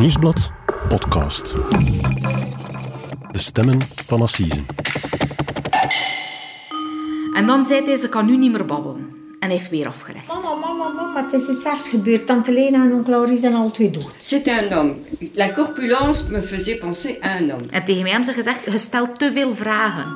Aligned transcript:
Nieuwsblad 0.00 0.50
podcast. 0.88 1.54
De 3.30 3.38
stemmen 3.38 3.78
van 4.06 4.22
Assisen. 4.22 4.66
En 7.34 7.46
dan 7.46 7.64
zei 7.64 7.84
hij, 7.84 7.96
ze 7.96 8.08
kan 8.08 8.26
nu 8.26 8.36
niet 8.36 8.52
meer 8.52 8.64
babbelen. 8.64 9.08
En 9.40 9.48
hij 9.48 9.56
heeft 9.56 9.70
weer 9.70 9.86
afgelegd. 9.86 10.26
Mama, 10.26 10.54
mama, 10.54 10.88
mama, 10.88 11.24
het 11.24 11.40
is 11.42 11.48
iets 11.48 11.64
ergs 11.64 11.88
gebeurd. 11.88 12.26
Tante 12.26 12.52
Lena 12.52 12.82
en 12.84 12.92
onkel 12.92 13.12
Laurie 13.12 13.36
zijn 13.36 13.54
al 13.54 13.70
twee 13.70 13.90
dood. 13.90 14.12
C'est 14.22 14.46
un 14.46 14.72
homme. 14.72 14.94
La 15.34 15.52
corpulence 15.52 16.30
me 16.30 16.42
faisait 16.42 16.78
penser 16.78 17.16
à 17.20 17.36
un 17.40 17.50
homme. 17.50 17.66
En 17.70 17.84
tegen 17.84 18.02
mij 18.02 18.10
hebben 18.10 18.28
ze 18.28 18.32
gezegd, 18.34 18.64
je 18.64 18.78
stelt 18.78 19.18
te 19.18 19.32
veel 19.32 19.54
vragen. 19.54 20.06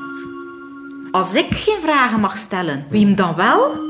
Als 1.11 1.35
ik 1.35 1.47
geen 1.51 1.81
vragen 1.81 2.21
mag 2.21 2.37
stellen, 2.37 2.87
wie 2.91 3.07
hem 3.07 3.15
dan 3.15 3.35
wel? 3.35 3.84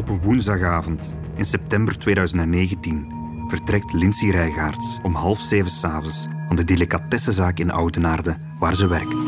Op 0.00 0.08
een 0.08 0.20
woensdagavond 0.22 1.14
in 1.34 1.44
september 1.44 1.98
2019 1.98 3.12
vertrekt 3.46 3.92
Lindsay 3.92 4.30
Rijgaards 4.30 4.98
om 5.02 5.14
half 5.14 5.38
zeven 5.38 5.70
s'avonds 5.70 6.26
van 6.46 6.56
de 6.56 6.64
delicatessenzaak 6.64 7.58
in 7.58 7.70
Oudenaarde 7.70 8.36
waar 8.58 8.74
ze 8.74 8.86
werkt. 8.86 9.22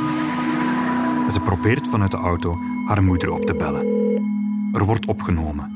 Ze 1.33 1.41
probeert 1.45 1.89
vanuit 1.89 2.11
de 2.11 2.17
auto 2.17 2.57
haar 2.87 3.03
moeder 3.03 3.31
op 3.31 3.45
te 3.45 3.55
bellen. 3.55 3.87
Er 4.73 4.85
wordt 4.85 5.07
opgenomen. 5.07 5.71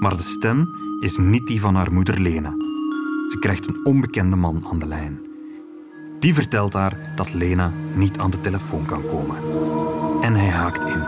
Maar 0.00 0.16
de 0.16 0.22
stem 0.22 0.68
is 1.00 1.16
niet 1.16 1.46
die 1.46 1.60
van 1.60 1.74
haar 1.74 1.92
moeder 1.92 2.20
Lena. 2.20 2.50
Ze 3.28 3.36
krijgt 3.40 3.66
een 3.66 3.86
onbekende 3.86 4.36
man 4.36 4.66
aan 4.70 4.78
de 4.78 4.86
lijn. 4.86 5.20
Die 6.18 6.34
vertelt 6.34 6.72
haar 6.72 7.12
dat 7.16 7.32
Lena 7.32 7.72
niet 7.94 8.18
aan 8.18 8.30
de 8.30 8.40
telefoon 8.40 8.84
kan 8.84 9.06
komen. 9.06 9.36
En 10.20 10.34
hij 10.34 10.50
haakt 10.50 10.84
in. 10.84 11.02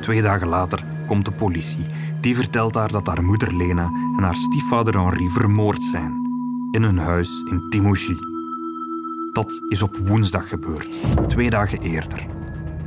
Twee 0.00 0.22
dagen 0.22 0.48
later 0.48 0.94
komt 1.06 1.24
de 1.24 1.32
politie. 1.32 1.86
Die 2.20 2.34
vertelt 2.34 2.74
haar 2.74 2.92
dat 2.92 3.06
haar 3.06 3.24
moeder 3.24 3.56
Lena 3.56 3.90
en 4.16 4.22
haar 4.22 4.34
stiefvader 4.34 5.00
Henri 5.00 5.28
vermoord 5.28 5.82
zijn. 5.82 6.12
In 6.70 6.82
hun 6.82 6.98
huis 6.98 7.42
in 7.50 7.66
Timouchi. 7.68 8.16
Dat 9.32 9.62
is 9.68 9.82
op 9.82 9.96
woensdag 9.96 10.48
gebeurd, 10.48 11.00
twee 11.28 11.50
dagen 11.50 11.80
eerder. 11.80 12.26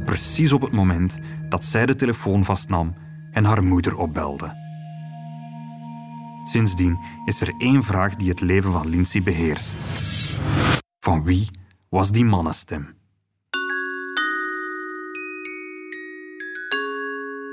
Precies 0.05 0.53
op 0.53 0.61
het 0.61 0.71
moment 0.71 1.19
dat 1.49 1.63
zij 1.63 1.85
de 1.85 1.95
telefoon 1.95 2.45
vastnam 2.45 2.95
en 3.31 3.45
haar 3.45 3.63
moeder 3.63 3.95
opbelde. 3.97 4.57
Sindsdien 6.43 6.99
is 7.25 7.41
er 7.41 7.53
één 7.57 7.83
vraag 7.83 8.15
die 8.15 8.29
het 8.29 8.41
leven 8.41 8.71
van 8.71 8.87
Lindsay 8.87 9.23
beheerst. 9.23 9.77
Van 10.99 11.23
wie 11.23 11.47
was 11.89 12.11
die 12.11 12.25
mannenstem? 12.25 12.98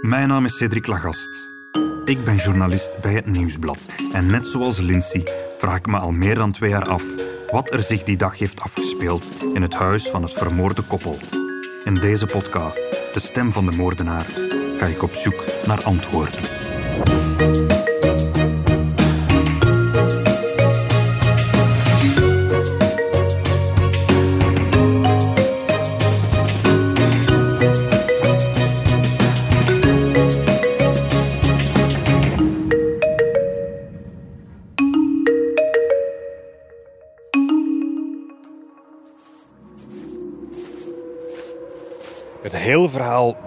Mijn 0.06 0.28
naam 0.28 0.44
is 0.44 0.56
Cedric 0.56 0.86
Lagast. 0.86 1.48
Ik 2.04 2.24
ben 2.24 2.36
journalist 2.36 3.00
bij 3.00 3.12
het 3.12 3.26
Nieuwsblad. 3.26 3.86
En 4.12 4.26
net 4.26 4.46
zoals 4.46 4.80
Lindsay 4.80 5.26
vraag 5.58 5.76
ik 5.76 5.86
me 5.86 5.98
al 5.98 6.12
meer 6.12 6.34
dan 6.34 6.52
twee 6.52 6.70
jaar 6.70 6.88
af 6.88 7.04
wat 7.50 7.72
er 7.72 7.82
zich 7.82 8.02
die 8.02 8.16
dag 8.16 8.38
heeft 8.38 8.60
afgespeeld 8.60 9.30
in 9.54 9.62
het 9.62 9.74
huis 9.74 10.08
van 10.08 10.22
het 10.22 10.32
vermoorde 10.32 10.82
koppel. 10.82 11.18
In 11.84 11.94
deze 11.94 12.26
podcast, 12.26 12.78
De 13.12 13.20
Stem 13.20 13.52
van 13.52 13.66
de 13.66 13.76
Moordenaar, 13.76 14.26
ga 14.78 14.86
ik 14.86 15.02
op 15.02 15.14
zoek 15.14 15.44
naar 15.66 15.84
antwoorden. 15.84 16.40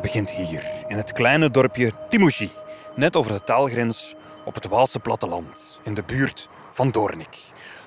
Begint 0.02 0.31
hier, 0.31 0.63
in 0.88 0.97
het 0.97 1.13
kleine 1.13 1.52
dorpje 1.52 1.91
Timouchi, 2.09 2.52
net 2.96 3.16
over 3.16 3.31
de 3.31 3.44
taalgrens 3.44 4.16
op 4.46 4.53
het 4.53 4.68
Waalse 4.68 5.00
platteland, 5.00 5.80
in 5.84 5.94
de 5.94 6.03
buurt 6.03 6.50
van 6.72 6.91
Doornik. 6.91 7.38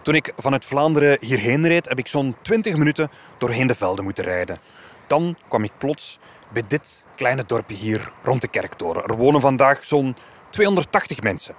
Toen 0.02 0.14
ik 0.14 0.32
vanuit 0.36 0.64
Vlaanderen 0.64 1.18
hierheen 1.20 1.66
reed, 1.66 1.88
heb 1.88 1.98
ik 1.98 2.06
zo'n 2.06 2.36
20 2.42 2.76
minuten 2.76 3.10
doorheen 3.38 3.66
de 3.66 3.74
velden 3.74 4.04
moeten 4.04 4.24
rijden. 4.24 4.58
Dan 5.06 5.36
kwam 5.48 5.64
ik 5.64 5.72
plots 5.78 6.18
bij 6.52 6.64
dit 6.68 7.06
kleine 7.16 7.44
dorpje 7.46 7.76
hier 7.76 8.12
rond 8.22 8.40
de 8.40 8.48
kerktoren. 8.48 9.04
Er 9.04 9.16
wonen 9.16 9.40
vandaag 9.40 9.84
zo'n 9.84 10.16
280 10.50 11.22
mensen. 11.22 11.54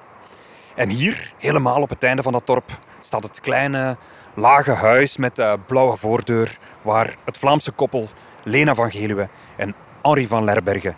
En 0.75 0.90
hier, 0.90 1.34
helemaal 1.38 1.81
op 1.81 1.90
het 1.90 2.03
einde 2.03 2.23
van 2.23 2.31
dat 2.34 2.47
dorp, 2.47 2.79
staat 3.01 3.23
het 3.23 3.40
kleine, 3.40 3.97
lage 4.34 4.72
huis 4.72 5.17
met 5.17 5.35
de 5.35 5.59
blauwe 5.67 5.97
voordeur 5.97 6.57
waar 6.81 7.16
het 7.25 7.38
Vlaamse 7.38 7.72
koppel 7.72 8.09
Lena 8.44 8.75
van 8.75 8.91
Geluwe 8.91 9.29
en 9.55 9.75
Henri 10.03 10.28
van 10.28 10.44
Lerbergen 10.44 10.96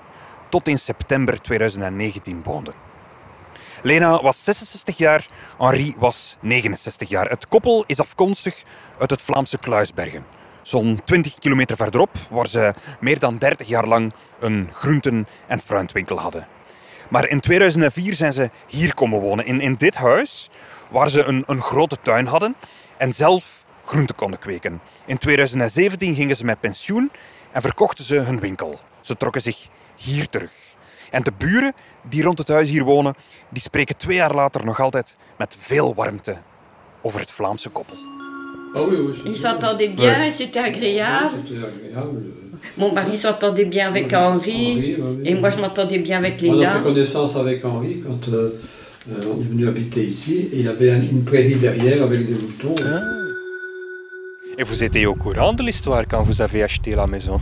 tot 0.49 0.67
in 0.67 0.79
september 0.79 1.41
2019 1.41 2.43
woonden. 2.43 2.73
Lena 3.81 4.21
was 4.21 4.43
66 4.43 4.97
jaar, 4.97 5.27
Henri 5.57 5.95
was 5.97 6.37
69 6.41 7.09
jaar. 7.09 7.29
Het 7.29 7.47
koppel 7.47 7.83
is 7.87 7.99
afkomstig 7.99 8.63
uit 8.99 9.09
het 9.09 9.21
Vlaamse 9.21 9.57
Kluisbergen. 9.57 10.25
Zo'n 10.61 11.01
20 11.05 11.37
kilometer 11.39 11.75
verderop, 11.75 12.09
waar 12.29 12.47
ze 12.47 12.73
meer 12.99 13.19
dan 13.19 13.37
30 13.37 13.67
jaar 13.67 13.87
lang 13.87 14.13
een 14.39 14.69
groenten- 14.71 15.27
en 15.47 15.61
fruitwinkel 15.61 16.19
hadden. 16.19 16.47
Maar 17.09 17.27
in 17.27 17.39
2004 17.39 18.15
zijn 18.15 18.33
ze 18.33 18.49
hier 18.67 18.93
komen 18.93 19.19
wonen, 19.19 19.45
in, 19.45 19.61
in 19.61 19.75
dit 19.75 19.95
huis, 19.95 20.49
waar 20.89 21.09
ze 21.09 21.23
een, 21.23 21.43
een 21.47 21.61
grote 21.61 21.97
tuin 22.01 22.25
hadden 22.25 22.55
en 22.97 23.13
zelf 23.13 23.65
groenten 23.85 24.15
konden 24.15 24.39
kweken. 24.39 24.81
In 25.05 25.17
2017 25.17 26.15
gingen 26.15 26.35
ze 26.35 26.45
met 26.45 26.59
pensioen 26.59 27.11
en 27.51 27.61
verkochten 27.61 28.05
ze 28.05 28.15
hun 28.15 28.39
winkel. 28.39 28.79
Ze 29.05 29.15
trokken 29.17 29.41
zich 29.41 29.57
hier 29.95 30.29
terug. 30.29 30.51
En 31.11 31.23
de 31.23 31.31
buren 31.37 31.73
die 32.09 32.23
rond 32.23 32.37
het 32.37 32.47
huis 32.47 32.69
hier 32.69 32.83
wonen, 32.83 33.13
die 33.49 33.61
spreken 33.61 33.97
twee 33.97 34.15
jaar 34.15 34.33
later 34.35 34.65
nog 34.65 34.79
altijd 34.79 35.17
met 35.37 35.57
veel 35.59 35.93
warmte 35.95 36.35
over 37.01 37.19
het 37.19 37.31
Vlaamse 37.31 37.69
koppel. 37.69 37.95
Ah 38.73 38.81
oui, 38.87 38.95
oui. 38.97 39.21
Ils 39.31 39.39
s'entendaient 39.39 39.93
bien, 39.95 40.13
Ouais. 40.19 40.31
c'était 40.31 40.59
agréable. 40.63 41.35
Agréable. 41.45 42.21
Mon 42.73 42.91
mari 42.93 43.17
s'entendait 43.17 43.65
bien 43.69 43.87
avec 43.87 44.11
Henri, 44.13 44.51
Henri, 44.51 44.75
oui, 44.77 44.95
oui. 44.99 45.27
et 45.29 45.35
moi 45.39 45.49
je 45.51 45.59
m'entendais 45.59 45.99
bien 45.99 46.17
avec 46.17 46.41
On 46.43 46.51
a 46.51 46.55
Léna. 46.55 46.73
fait 46.73 46.83
connaissance 46.83 47.35
avec 47.35 47.63
Henri 47.65 48.01
quand 48.05 48.27
euh, 48.33 48.59
euh, 49.11 49.33
on 49.33 49.39
est 49.41 49.47
venu 49.49 49.67
habiter 49.67 50.03
ici. 50.03 50.49
Et 50.51 50.59
il 50.59 50.67
avait 50.67 50.91
un- 50.91 51.01
une 51.15 51.23
prairie 51.23 51.55
derrière 51.55 52.01
avec 52.03 52.25
des 52.25 52.33
moutons. 52.43 52.75
Et 54.57 54.63
vous 54.63 54.83
étiez 54.83 55.05
au 55.05 55.15
courant 55.15 55.53
de 55.53 55.63
l'histoire 55.63 56.03
quand 56.09 56.23
vous 56.23 56.41
avez 56.41 56.63
acheté 56.63 56.95
la 56.95 57.07
maison 57.07 57.39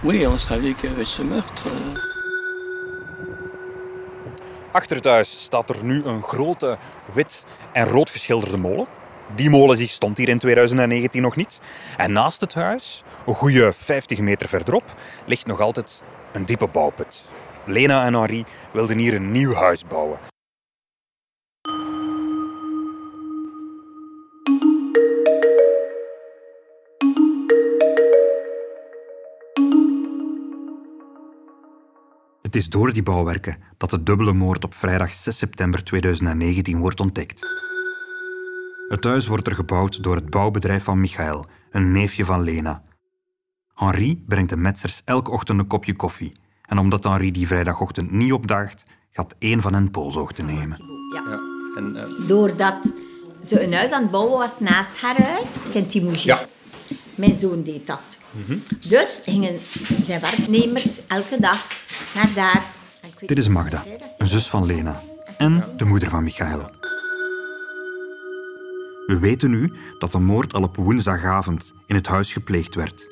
Oui, 0.00 0.26
on 0.26 0.38
savait 0.38 0.74
qu'il 0.74 0.90
y 0.90 0.92
avait 0.92 1.04
ce 1.04 1.22
meurtre. 1.22 1.66
euh. 1.66 1.98
Achter 4.72 4.96
het 4.96 5.04
huis 5.04 5.42
staat 5.42 5.70
er 5.70 5.84
nu 5.84 6.04
een 6.04 6.22
grote 6.22 6.78
wit 7.12 7.44
en 7.72 7.88
rood 7.88 8.10
geschilderde 8.10 8.56
molen. 8.56 8.86
Die 9.34 9.50
molen 9.50 9.88
stond 9.88 10.18
hier 10.18 10.28
in 10.28 10.38
2019 10.38 11.22
nog 11.22 11.36
niet. 11.36 11.60
En 11.96 12.12
naast 12.12 12.40
het 12.40 12.54
huis, 12.54 13.02
een 13.26 13.34
goede 13.34 13.72
50 13.72 14.18
meter 14.18 14.48
verderop, 14.48 14.94
ligt 15.26 15.46
nog 15.46 15.60
altijd 15.60 16.02
een 16.32 16.44
diepe 16.44 16.66
bouwput. 16.66 17.28
Lena 17.66 18.04
en 18.04 18.14
Henri 18.14 18.44
wilden 18.72 18.98
hier 18.98 19.14
een 19.14 19.30
nieuw 19.30 19.52
huis 19.52 19.86
bouwen. 19.86 20.18
Het 32.48 32.56
is 32.56 32.68
door 32.68 32.92
die 32.92 33.02
bouwwerken 33.02 33.56
dat 33.76 33.90
de 33.90 34.02
dubbele 34.02 34.32
moord 34.32 34.64
op 34.64 34.74
vrijdag 34.74 35.12
6 35.12 35.38
september 35.38 35.84
2019 35.84 36.78
wordt 36.78 37.00
ontdekt. 37.00 37.48
Het 38.88 39.04
huis 39.04 39.26
wordt 39.26 39.46
er 39.46 39.54
gebouwd 39.54 40.02
door 40.02 40.14
het 40.14 40.30
bouwbedrijf 40.30 40.84
van 40.84 41.00
Michael, 41.00 41.46
een 41.70 41.92
neefje 41.92 42.24
van 42.24 42.42
Lena. 42.42 42.82
Henri 43.74 44.22
brengt 44.26 44.50
de 44.50 44.56
metsers 44.56 45.02
elke 45.04 45.30
ochtend 45.30 45.60
een 45.60 45.66
kopje 45.66 45.96
koffie. 45.96 46.32
En 46.62 46.78
omdat 46.78 47.04
Henri 47.04 47.32
die 47.32 47.46
vrijdagochtend 47.46 48.10
niet 48.10 48.32
opdaagt, 48.32 48.84
gaat 49.10 49.34
één 49.38 49.60
van 49.60 49.74
hen 49.74 49.90
polsoog 49.90 50.32
te 50.32 50.42
nemen. 50.42 50.78
Ja. 51.14 51.40
En, 51.76 51.96
eh, 51.96 52.28
Doordat 52.28 52.92
ze 53.46 53.64
een 53.64 53.74
huis 53.74 53.90
aan 53.90 54.02
het 54.02 54.10
bouwen 54.10 54.38
was 54.38 54.58
naast 54.58 55.00
haar 55.00 55.22
huis, 55.22 55.56
in 55.72 55.86
Timouchi. 55.86 56.26
Ja. 56.26 56.46
Mijn 57.14 57.38
zoon 57.38 57.62
deed 57.62 57.86
dat. 57.86 58.16
Dus 58.88 59.20
gingen 59.24 59.58
zijn 60.04 60.20
werknemers 60.20 61.00
elke 61.06 61.40
dag 61.40 61.66
naar 62.18 62.34
daar. 62.34 62.66
Dit 63.26 63.38
is 63.38 63.48
Magda, 63.48 63.84
een 64.16 64.26
zus 64.26 64.48
van 64.48 64.66
Lena 64.66 65.02
en 65.36 65.64
de 65.76 65.84
moeder 65.84 66.10
van 66.10 66.22
Michael. 66.22 66.70
We 69.06 69.18
weten 69.20 69.50
nu 69.50 69.72
dat 69.98 70.12
de 70.12 70.18
moord 70.18 70.54
al 70.54 70.62
op 70.62 70.76
woensdagavond 70.76 71.74
in 71.86 71.94
het 71.94 72.06
huis 72.06 72.32
gepleegd 72.32 72.74
werd. 72.74 73.08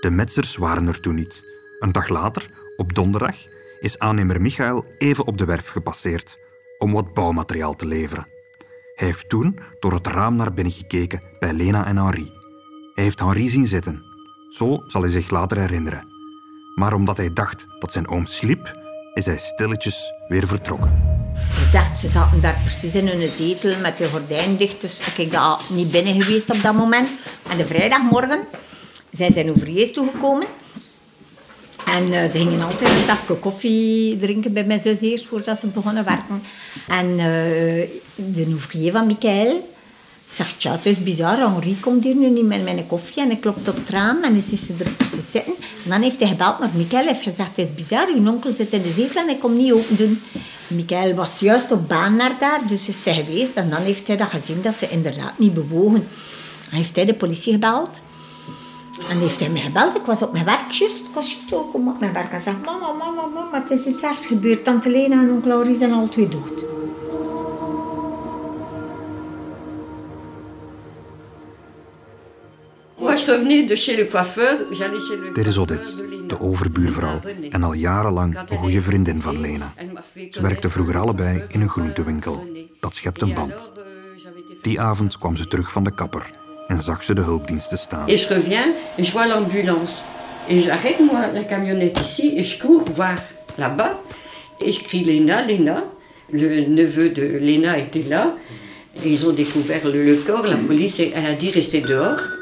De 0.00 0.10
metsers 0.10 0.56
waren 0.56 0.88
er 0.88 1.00
toen 1.00 1.14
niet. 1.14 1.44
Een 1.78 1.92
dag 1.92 2.08
later, 2.08 2.50
op 2.76 2.94
donderdag, 2.94 3.36
is 3.80 3.98
aannemer 3.98 4.40
Michael 4.40 4.84
even 4.98 5.26
op 5.26 5.38
de 5.38 5.44
werf 5.44 5.68
gepasseerd. 5.68 6.38
om 6.78 6.92
wat 6.92 7.14
bouwmateriaal 7.14 7.74
te 7.74 7.86
leveren. 7.86 8.26
Hij 8.94 9.06
heeft 9.06 9.28
toen 9.28 9.58
door 9.80 9.92
het 9.92 10.06
raam 10.06 10.36
naar 10.36 10.52
binnen 10.52 10.72
gekeken 10.72 11.22
bij 11.38 11.52
Lena 11.52 11.86
en 11.86 11.96
Henri. 11.96 12.32
Hij 12.94 13.04
heeft 13.04 13.20
Henri 13.20 13.48
zien 13.48 13.66
zitten. 13.66 14.02
Zo 14.48 14.78
zal 14.86 15.00
hij 15.00 15.10
zich 15.10 15.30
later 15.30 15.58
herinneren. 15.58 16.17
Maar 16.78 16.92
omdat 16.92 17.16
hij 17.16 17.32
dacht 17.32 17.66
dat 17.78 17.92
zijn 17.92 18.08
oom 18.08 18.26
sliep, 18.26 18.78
is 19.14 19.26
hij 19.26 19.38
stilletjes 19.38 20.12
weer 20.28 20.46
vertrokken. 20.46 20.90
Hij 21.34 21.70
zegt, 21.70 22.00
ze 22.00 22.08
zaten 22.08 22.40
daar 22.40 22.60
precies 22.64 22.94
in 22.94 23.08
hun 23.08 23.28
zetel 23.28 23.74
met 23.80 23.98
de 23.98 24.08
gordijn 24.08 24.56
dicht. 24.56 24.80
Dus 24.80 24.98
ik 24.98 25.14
ben 25.16 25.28
daar 25.28 25.58
niet 25.68 25.90
binnen 25.90 26.22
geweest 26.22 26.50
op 26.50 26.62
dat 26.62 26.74
moment. 26.74 27.08
En 27.50 27.56
de 27.56 27.66
vrijdagmorgen 27.66 28.46
zijn 29.10 29.32
ze 29.32 29.40
in 29.40 29.48
Ouvriers 29.48 29.92
toegekomen. 29.92 30.46
En 31.86 32.12
eh, 32.12 32.30
ze 32.30 32.38
gingen 32.38 32.62
altijd 32.62 32.90
een 32.90 33.06
tasje 33.06 33.34
koffie 33.34 34.16
drinken 34.16 34.52
bij 34.52 34.64
mijn 34.64 34.80
zus 34.80 35.00
eerst, 35.00 35.26
voordat 35.26 35.58
ze 35.58 35.66
begonnen 35.66 36.04
werken. 36.04 36.42
En 36.88 37.10
eh, 37.10 37.88
de 38.14 38.46
ouvrier 38.50 38.92
van 38.92 39.06
Michael 39.06 39.68
zegt, 40.38 40.62
ja, 40.62 40.72
het 40.72 40.86
is 40.86 41.02
bizar, 41.02 41.36
Henri 41.36 41.80
komt 41.80 42.04
hier 42.04 42.14
nu 42.14 42.30
niet 42.30 42.46
met 42.46 42.64
mijn 42.64 42.86
koffie. 42.86 43.22
En 43.22 43.30
ik 43.30 43.40
klopt 43.40 43.68
op 43.68 43.76
het 43.76 43.90
raam 43.90 44.22
en 44.22 44.44
ziet 44.48 44.60
ze 44.66 44.84
er 44.84 44.90
precies 44.90 45.30
zitten. 45.30 45.54
En 45.84 45.90
dan 45.90 46.02
heeft 46.02 46.18
hij 46.18 46.28
gebeld 46.28 46.58
naar 46.58 46.70
Michael 46.74 47.02
en 47.02 47.08
heeft 47.08 47.22
gezegd, 47.22 47.56
het 47.56 47.68
is 47.68 47.74
bizar, 47.74 48.08
uw 48.16 48.28
onkel 48.28 48.52
zit 48.52 48.72
in 48.72 48.82
de 48.82 48.92
zetel 48.96 49.22
en 49.22 49.28
ik 49.28 49.40
kom 49.40 49.56
niet 49.56 49.72
open 49.72 49.96
doen. 49.96 50.20
Michael 50.68 51.14
was 51.14 51.30
juist 51.38 51.70
op 51.70 51.88
baan 51.88 52.16
naar 52.16 52.36
daar, 52.38 52.60
dus 52.68 52.88
is 52.88 52.98
hij 53.04 53.14
geweest. 53.14 53.54
En 53.54 53.70
dan 53.70 53.82
heeft 53.82 54.06
hij 54.06 54.16
dat 54.16 54.28
gezien 54.28 54.62
dat 54.62 54.74
ze 54.76 54.88
inderdaad 54.88 55.38
niet 55.38 55.54
bewogen. 55.54 56.06
Dan 56.70 56.78
heeft 56.78 56.96
hij 56.96 57.04
de 57.04 57.14
politie 57.14 57.52
gebeld. 57.52 58.00
En 59.08 59.18
heeft 59.18 59.40
hij 59.40 59.48
me 59.48 59.58
gebeld. 59.58 59.96
Ik 59.96 60.04
was 60.04 60.22
op 60.22 60.32
mijn 60.32 60.44
werk 60.44 60.70
juist. 60.70 60.98
Ik 60.98 61.14
was 61.14 61.32
juist 61.32 61.52
ook 61.52 61.74
op 61.74 62.00
mijn 62.00 62.12
werk. 62.12 62.32
En 62.32 62.40
zei, 62.40 62.56
mama, 62.64 62.92
mama, 62.92 63.26
mama, 63.26 63.62
het 63.68 63.78
is 63.78 63.86
iets 63.86 64.02
ergs 64.02 64.26
gebeurd. 64.26 64.64
Tante 64.64 64.90
Lena 64.90 65.20
en 65.20 65.30
onkel 65.30 65.48
Laurie 65.48 65.74
zijn 65.74 65.92
al 65.92 66.08
twee 66.08 66.28
dood. 66.28 66.67
Dit 73.28 73.70
is 73.70 74.08
coiffeur 74.10 74.56
Odette, 75.58 75.96
de 75.96 76.04
Lena. 76.10 76.38
overbuurvrouw 76.38 77.20
en 77.50 77.62
al 77.62 77.72
jarenlang 77.72 78.38
een 78.48 78.56
goede 78.58 78.82
vriendin 78.82 79.22
van 79.22 79.40
Lena. 79.40 79.72
Ze 80.30 80.42
werkten 80.42 80.70
vroeger 80.70 80.98
allebei 80.98 81.36
le 81.36 81.44
in 81.48 81.60
een 81.60 81.68
groentewinkel. 81.68 82.46
Dat 82.80 82.94
schept 82.94 83.22
een 83.22 83.34
band. 83.34 83.72
euh, 83.76 84.62
Die 84.62 84.80
avond 84.80 85.18
kwam 85.18 85.36
ze 85.36 85.46
terug 85.46 85.72
van 85.72 85.84
de 85.84 85.94
kapper 85.94 86.30
en 86.68 86.82
zag 86.82 87.02
ze 87.02 87.14
de 87.14 87.20
hulpdiensten 87.20 87.78
staan. 87.78 88.06
Je 88.06 88.26
reviens 88.28 88.66
et 88.96 89.06
je 89.06 89.12
vois 89.12 89.28
l'ambulance. 89.28 90.02
Et 90.48 90.62
j'arrête, 90.64 90.98
moi, 91.00 91.26
la 91.34 91.44
camionnette 91.44 92.00
ici, 92.00 92.32
et 92.36 92.44
je 92.44 92.58
cours 92.58 92.84
voir 92.94 93.22
là-bas. 93.56 93.92
Et 94.58 94.72
je 94.72 94.80
crie 94.80 95.04
Léna, 95.04 95.44
Léna. 95.44 95.84
Le 96.30 96.66
neveu 96.66 97.10
de 97.10 97.38
Léna 97.40 97.76
était 97.76 98.08
là. 98.08 98.34
Et 99.04 99.10
ils 99.10 99.26
ont 99.26 99.32
découvert 99.34 99.84
le, 99.84 100.16
corps. 100.26 100.46
La 100.46 100.56
police, 100.56 101.00
elle 101.00 101.26
a 101.26 101.34
dit 101.34 101.50
rester 101.50 101.80
dehors. 101.82 102.37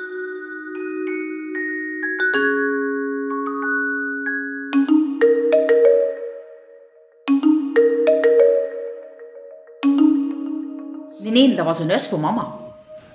Nee, 11.33 11.47
nee, 11.49 11.57
dat 11.57 11.65
was 11.65 11.79
een 11.79 11.89
huis 11.89 12.07
voor 12.07 12.21
mama. 12.21 12.55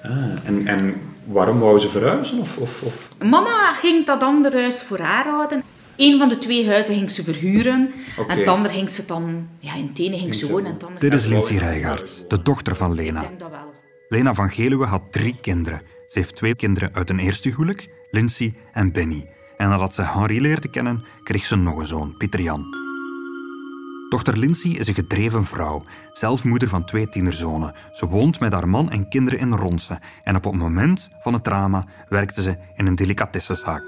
Ah, 0.03 0.11
en, 0.45 0.67
en 0.67 0.95
waarom 1.25 1.59
wou 1.59 1.79
ze 1.79 1.89
verhuizen? 1.89 2.39
Of, 2.39 2.57
of, 2.57 2.81
of... 2.81 3.09
Mama 3.19 3.73
ging 3.73 4.05
dat 4.05 4.23
andere 4.23 4.57
huis 4.59 4.83
voor 4.83 4.99
haar 4.99 5.23
houden. 5.27 5.63
Een 5.97 6.17
van 6.17 6.29
de 6.29 6.37
twee 6.37 6.67
huizen 6.67 6.95
ging 6.95 7.09
ze 7.09 7.23
verhuren. 7.23 7.91
En 8.27 8.37
het 8.37 8.47
andere 8.47 8.73
ging 8.73 8.89
ze 8.89 9.05
dan... 9.05 9.47
Ja, 9.59 9.75
in 9.75 9.87
het 9.87 9.99
ene 9.99 10.17
ging 10.17 10.33
ze 10.35 10.39
ze- 10.45 10.51
wonen 10.51 10.65
en 10.65 10.73
het 10.73 10.83
andere... 10.83 11.09
Dit 11.09 11.19
is 11.19 11.25
Lindsay 11.27 11.57
Rijgaards, 11.57 12.23
de 12.27 12.41
dochter 12.41 12.75
van 12.75 12.91
Ik 12.91 12.97
Lena. 12.97 13.19
denk 13.21 13.39
dat 13.39 13.49
wel. 13.49 13.73
Lena 14.09 14.33
van 14.33 14.49
Geluwe 14.49 14.85
had 14.85 15.01
drie 15.11 15.35
kinderen. 15.41 15.81
Ze 16.07 16.19
heeft 16.19 16.35
twee 16.35 16.55
kinderen 16.55 16.89
uit 16.93 17.09
een 17.09 17.19
eerste 17.19 17.49
huwelijk, 17.49 17.87
Lindsay 18.11 18.53
en 18.73 18.91
Benny. 18.91 19.29
En 19.57 19.69
nadat 19.69 19.95
ze 19.95 20.01
Henri 20.03 20.41
leerde 20.41 20.69
kennen, 20.69 21.03
kreeg 21.23 21.45
ze 21.45 21.55
nog 21.55 21.77
een 21.77 21.85
zoon, 21.87 22.17
Pieter 22.17 22.41
Jan. 22.41 22.65
Dochter 24.11 24.37
Lindsay 24.37 24.71
is 24.71 24.87
een 24.87 24.93
gedreven 24.93 25.45
vrouw, 25.45 25.81
zelf 26.11 26.43
moeder 26.43 26.67
van 26.67 26.85
twee 26.85 27.09
tienerzonen. 27.09 27.73
Ze 27.91 28.07
woont 28.07 28.39
met 28.39 28.53
haar 28.53 28.69
man 28.69 28.89
en 28.89 29.09
kinderen 29.09 29.39
in 29.39 29.53
Ronse 29.53 29.99
en 30.23 30.35
op 30.35 30.43
het 30.43 30.53
moment 30.53 31.09
van 31.21 31.33
het 31.33 31.43
drama 31.43 31.85
werkte 32.09 32.41
ze 32.41 32.57
in 32.75 32.85
een 32.85 32.95
delicatessenzaak. 32.95 33.85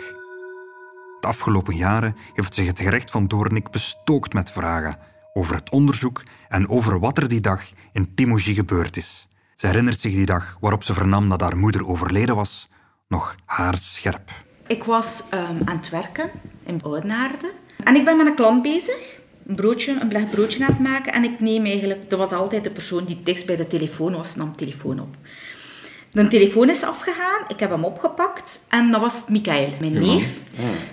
De 1.19 1.27
afgelopen 1.27 1.75
jaren 1.75 2.15
heeft 2.33 2.53
zich 2.53 2.67
het 2.67 2.79
gerecht 2.79 3.11
van 3.11 3.27
Doornik 3.27 3.71
bestookt 3.71 4.33
met 4.33 4.51
vragen 4.51 4.97
over 5.33 5.55
het 5.55 5.69
onderzoek 5.69 6.23
en 6.49 6.69
over 6.69 6.99
wat 6.99 7.17
er 7.17 7.27
die 7.27 7.41
dag 7.41 7.61
in 7.93 8.15
Timouji 8.15 8.53
gebeurd 8.53 8.97
is. 8.97 9.27
Ze 9.55 9.67
herinnert 9.67 9.99
zich 9.99 10.13
die 10.13 10.25
dag 10.25 10.57
waarop 10.59 10.83
ze 10.83 10.93
vernam 10.93 11.29
dat 11.29 11.41
haar 11.41 11.57
moeder 11.57 11.87
overleden 11.87 12.35
was, 12.35 12.69
nog 13.07 13.35
haarscherp. 13.45 14.31
Ik 14.67 14.83
was 14.83 15.23
ehm, 15.29 15.57
aan 15.65 15.77
het 15.77 15.89
werken 15.89 16.29
in 16.65 16.83
Oudenaarde. 16.83 17.51
En 17.83 17.95
ik 17.95 18.05
ben 18.05 18.17
met 18.17 18.27
een 18.27 18.35
klant 18.35 18.61
bezig. 18.61 19.21
Een 19.47 19.55
broodje, 19.55 19.95
een 19.99 20.29
broodje 20.29 20.65
aan 20.65 20.71
het 20.71 20.79
maken. 20.79 21.13
En 21.13 21.23
ik 21.23 21.39
neem 21.39 21.65
eigenlijk... 21.65 22.09
Dat 22.09 22.19
was 22.19 22.31
altijd 22.31 22.63
de 22.63 22.69
persoon 22.69 23.05
die 23.05 23.19
dichtst 23.23 23.45
bij 23.45 23.55
de 23.55 23.67
telefoon 23.67 24.15
was, 24.15 24.35
nam 24.35 24.49
de 24.49 24.65
telefoon 24.65 24.99
op. 24.99 25.15
De 26.11 26.27
telefoon 26.27 26.69
is 26.69 26.83
afgegaan. 26.83 27.41
Ik 27.47 27.59
heb 27.59 27.69
hem 27.69 27.83
opgepakt. 27.83 28.65
En 28.69 28.91
dat 28.91 29.01
was 29.01 29.23
Michael, 29.27 29.69
mijn 29.79 29.93
neef. 29.99 30.37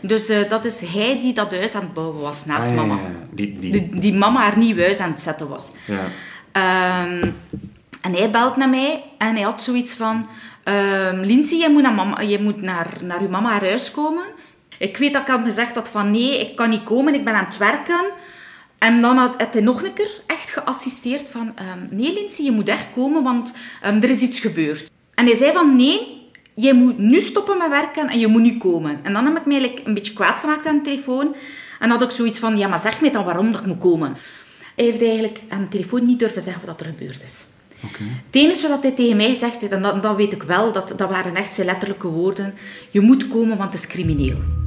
Dus 0.01 0.29
eh, 0.29 0.49
dat 0.49 0.65
is 0.65 0.81
hij 0.81 1.21
die 1.21 1.33
dat 1.35 1.51
huis 1.51 1.75
aan 1.75 1.83
het 1.83 1.95
bouwen 1.95 2.21
was, 2.21 2.45
naast 2.45 2.69
Ah, 2.71 2.77
mama. 2.77 2.95
ja. 2.95 3.01
Die, 3.31 3.59
die, 3.59 3.71
Die, 3.73 3.99
die 4.01 4.15
mama 4.15 4.41
haar 4.41 4.59
nieuw 4.59 4.77
huis 4.77 4.99
aan 4.99 5.11
het 5.11 5.21
zetten 5.21 5.49
was. 5.49 5.71
ja. 5.87 6.07
Ehm, 6.53 7.29
en 8.01 8.15
hij 8.15 8.31
belt 8.31 8.57
naar 8.57 8.69
mij 8.69 9.03
en 9.19 9.35
hij 9.35 9.43
had 9.45 9.63
zoiets 9.63 9.95
van... 9.95 10.29
ehm 10.65 11.21
Lindsay, 11.21 11.59
je 11.59 11.69
moet, 11.71 11.83
naar, 11.83 11.93
mama, 11.95 12.21
je 12.21 12.41
moet 12.43 12.63
naar, 12.63 12.97
naar 13.05 13.21
uw 13.21 13.29
mama 13.29 13.51
haar 13.51 13.65
huis 13.65 13.91
komen. 13.91 14.25
Ik 14.79 14.97
weet 14.97 15.13
dat 15.13 15.23
ik 15.23 15.29
had 15.29 15.41
gezegd 15.45 15.75
had 15.75 15.89
van 15.89 16.11
nee, 16.11 16.41
ik 16.41 16.57
kan 16.57 16.69
niet 16.71 16.83
komen, 16.85 17.15
ik 17.15 17.25
ben 17.25 17.35
aan 17.35 17.45
het 17.45 17.57
werken. 17.57 18.05
En 18.81 19.01
dan 19.01 19.17
had, 19.17 19.35
hij 19.53 19.61
nog 19.61 19.83
een 19.83 19.93
keer 19.93 20.21
echt 20.27 20.51
geassisteerd 20.51 21.29
van... 21.29 21.53
ehm, 21.57 21.79
nee, 21.91 22.13
Lindsay, 22.13 22.45
je 22.45 22.51
moet 22.51 22.69
echt 22.69 22.87
komen, 22.95 23.23
want 23.23 23.53
ehm, 23.83 24.03
er 24.03 24.11
is 24.11 24.21
iets 24.21 24.41
gebeurd. 24.41 24.91
En 25.15 25.27
hij 25.27 25.35
zei 25.35 25.53
van 25.53 25.77
nee, 25.77 26.29
je 26.55 26.75
moet 26.75 26.99
nu 26.99 27.21
stoppen 27.21 27.59
met 27.59 27.69
werken 27.69 28.09
en 28.09 28.19
je 28.19 28.27
moet 28.27 28.43
nu 28.43 28.59
komen. 28.59 29.01
En 29.03 29.13
dan 29.13 29.25
heb 29.25 29.37
ik 29.37 29.47
me 29.47 29.53
eigenlijk 29.53 29.87
een 29.87 29.95
beetje 29.95 30.13
kwaad 30.13 30.39
gemaakt 30.39 30.67
aan 30.67 30.77
de 30.77 30.83
telefoon. 30.83 31.35
En 31.79 31.91
had 31.91 32.03
ik 32.03 32.11
zoiets 32.11 32.39
van, 32.39 32.59
ja, 32.59 32.69
maar 32.69 32.79
zeg 32.79 33.01
mij 33.01 33.11
dan 33.11 33.25
waarom 33.25 33.53
dat 33.53 33.61
ik 33.61 33.67
moet 33.67 33.79
komen. 33.79 34.17
Hij 34.77 34.85
heeft 34.85 35.03
eigenlijk 35.03 35.41
aan 35.49 35.63
de 35.63 35.69
telefoon 35.69 36.07
niet 36.07 36.19
durven 36.19 36.43
zeggen 36.43 36.67
wat 36.67 36.81
er 36.81 36.87
gebeurd 36.87 37.23
is. 37.23 37.45
Het 38.27 38.37
enige 38.37 38.69
wat 38.69 38.83
hij 38.83 38.93
tegen 38.93 39.17
mij 39.17 39.29
gezegd 39.29 39.61
heeft, 39.61 39.73
en 39.73 39.83
dat, 39.83 40.03
dat 40.03 40.17
weet 40.17 40.33
ik 40.33 40.43
wel, 40.43 40.73
dat, 40.73 40.93
dat 40.97 41.09
waren 41.09 41.35
echt 41.35 41.53
zijn 41.53 41.67
letterlijke 41.67 42.09
woorden. 42.09 42.55
Je 42.91 43.01
moet 43.01 43.29
komen, 43.29 43.57
want 43.57 43.73
het 43.73 43.83
is 43.83 43.89
crimineel. 43.89 44.60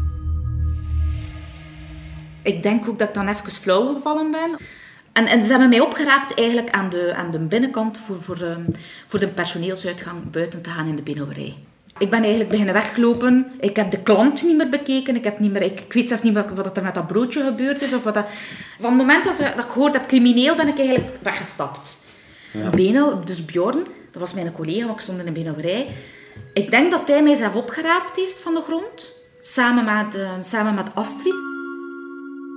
Ik 2.44 2.64
denk 2.64 2.90
ook 2.90 3.00
dat 3.00 3.08
ik 3.08 3.14
dan 3.14 3.28
even 3.28 3.52
flauw 3.52 3.94
gevallen 3.94 4.32
ben. 4.32 4.58
En, 5.14 5.26
en 5.26 5.44
ze 5.44 5.50
hebben 5.50 5.70
mij 5.70 5.80
opgeraapt 5.80 6.34
eigenlijk 6.34 6.70
aan 6.70 6.90
de, 6.90 7.14
aan 7.16 7.32
de 7.32 7.40
binnenkant 7.40 7.98
voor, 7.98 8.22
voor, 8.22 8.42
ehm, 8.42 8.66
voor 9.08 9.20
de 9.20 9.28
personeelsuitgang 9.28 10.32
buiten 10.32 10.62
te 10.62 10.70
gaan 10.70 10.88
in 10.88 10.96
de 10.96 11.02
binnenwerij. 11.02 11.56
Ik 11.98 12.10
ben 12.10 12.20
eigenlijk 12.20 12.50
beginnen 12.50 12.74
weglopen. 12.74 13.52
Ik 13.60 13.76
heb 13.76 13.92
de 13.92 14.00
klant 14.00 14.44
niet 14.44 14.58
meer 14.58 14.70
bekeken. 14.70 15.16
Ik, 15.16 15.24
heb 15.24 15.40
niet 15.40 15.52
meer, 15.52 15.62
ik, 15.62 15.80
ik 15.80 15.94
weet 15.94 16.08
zelfs 16.08 16.24
niet 16.24 16.34
wat, 16.34 16.52
wat 16.52 16.78
er 16.78 16.84
met 16.84 16.94
dat 16.94 17.08
broodje 17.08 17.44
gebeurd 17.44 17.82
is. 17.82 17.94
Of 17.94 18.04
wat 18.04 18.14
dat... 18.14 18.26
Van 18.78 18.90
het 18.90 19.00
moment 19.00 19.24
dat, 19.24 19.36
ze, 19.36 19.44
dat 19.56 19.66
ik 19.66 19.72
gehoord 19.72 19.94
heb 19.94 20.08
crimineel, 20.08 20.56
ben 20.56 20.68
ik 20.68 20.78
eigenlijk 20.78 21.10
weggestapt. 21.22 21.98
Beno, 22.76 23.22
dus 23.26 23.46
Bjorn, 23.46 23.84
dat 24.12 24.22
was 24.22 24.34
mijn 24.34 24.52
collega, 24.52 24.86
want 24.86 24.96
ik 24.96 25.00
stond 25.00 25.20
in 25.20 25.26
de 25.26 25.32
binnenwerij. 25.32 25.88
Ik 26.54 26.70
denk 26.72 26.92
dat 26.92 27.08
hij 27.08 27.24
mij 27.24 27.36
zelf 27.36 27.56
opgeraapt 27.56 28.16
heeft 28.16 28.40
van 28.40 28.54
de 28.54 28.62
grond. 28.62 29.14
Samen 29.42 29.86
met, 29.86 30.16
eh, 30.16 30.30
samen 30.42 30.76
met 30.76 30.96
Astrid. 30.96 31.53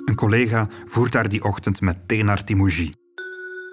Een 0.07 0.15
collega 0.15 0.69
voert 0.85 1.15
haar 1.15 1.29
die 1.29 1.45
ochtend 1.45 1.81
meteen 1.81 2.25
naar 2.25 2.45
Timouji. 2.45 2.95